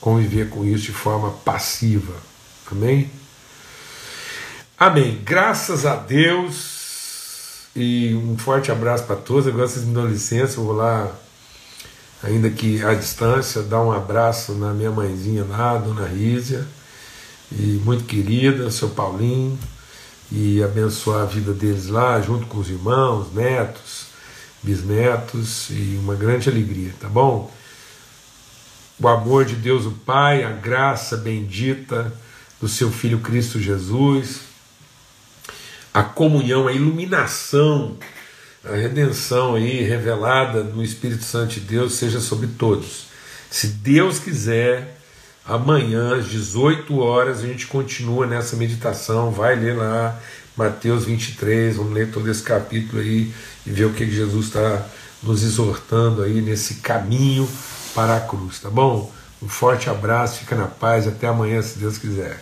conviver 0.00 0.50
com 0.50 0.64
isso 0.64 0.84
de 0.84 0.92
forma 0.92 1.30
passiva. 1.30 2.14
Amém? 2.70 3.10
Amém. 4.78 5.20
Graças 5.24 5.86
a 5.86 5.96
Deus. 5.96 7.70
E 7.74 8.14
um 8.14 8.36
forte 8.36 8.70
abraço 8.70 9.04
para 9.04 9.16
todos. 9.16 9.46
Agora 9.46 9.66
vocês 9.66 9.86
me 9.86 9.94
dão 9.94 10.06
licença, 10.06 10.60
eu 10.60 10.64
vou 10.64 10.74
lá, 10.74 11.10
ainda 12.22 12.50
que 12.50 12.84
à 12.84 12.92
distância, 12.92 13.62
dar 13.62 13.80
um 13.80 13.90
abraço 13.90 14.52
na 14.52 14.74
minha 14.74 14.90
mãezinha 14.90 15.44
lá, 15.44 15.78
Dona 15.78 16.06
Rízia 16.06 16.66
e 17.58 17.80
muito 17.84 18.04
querida, 18.04 18.70
seu 18.70 18.90
Paulinho, 18.90 19.58
e 20.30 20.62
abençoar 20.62 21.22
a 21.22 21.26
vida 21.26 21.52
deles 21.52 21.88
lá, 21.88 22.20
junto 22.20 22.46
com 22.46 22.58
os 22.58 22.70
irmãos, 22.70 23.32
netos, 23.32 24.06
bisnetos, 24.62 25.68
e 25.70 25.98
uma 26.02 26.14
grande 26.14 26.48
alegria, 26.48 26.94
tá 27.00 27.08
bom? 27.08 27.50
O 28.98 29.08
amor 29.08 29.44
de 29.44 29.54
Deus, 29.54 29.84
o 29.86 29.90
Pai, 29.90 30.44
a 30.44 30.50
graça 30.50 31.16
bendita 31.16 32.12
do 32.60 32.68
seu 32.68 32.90
Filho 32.90 33.18
Cristo 33.20 33.60
Jesus, 33.60 34.40
a 35.92 36.02
comunhão, 36.02 36.68
a 36.68 36.72
iluminação, 36.72 37.96
a 38.64 38.74
redenção 38.74 39.56
aí 39.56 39.82
revelada 39.82 40.62
no 40.62 40.82
Espírito 40.82 41.24
Santo 41.24 41.54
de 41.54 41.60
Deus 41.60 41.94
seja 41.94 42.20
sobre 42.20 42.46
todos. 42.46 43.06
Se 43.50 43.66
Deus 43.66 44.18
quiser, 44.18 44.96
Amanhã, 45.44 46.18
às 46.18 46.28
18 46.28 46.96
horas, 47.00 47.40
a 47.40 47.46
gente 47.46 47.66
continua 47.66 48.26
nessa 48.26 48.54
meditação. 48.54 49.32
Vai 49.32 49.56
ler 49.56 49.76
lá 49.76 50.20
Mateus 50.56 51.04
23, 51.04 51.76
vamos 51.76 51.92
ler 51.92 52.12
todo 52.12 52.30
esse 52.30 52.42
capítulo 52.42 53.02
aí 53.02 53.32
e 53.66 53.70
ver 53.70 53.86
o 53.86 53.92
que 53.92 54.08
Jesus 54.08 54.46
está 54.46 54.86
nos 55.20 55.42
exortando 55.42 56.22
aí 56.22 56.40
nesse 56.40 56.76
caminho 56.76 57.48
para 57.94 58.16
a 58.16 58.20
cruz, 58.20 58.58
tá 58.58 58.70
bom? 58.70 59.10
Um 59.42 59.48
forte 59.48 59.90
abraço, 59.90 60.40
fica 60.40 60.54
na 60.54 60.66
paz, 60.66 61.06
até 61.06 61.26
amanhã, 61.26 61.60
se 61.62 61.78
Deus 61.78 61.98
quiser. 61.98 62.40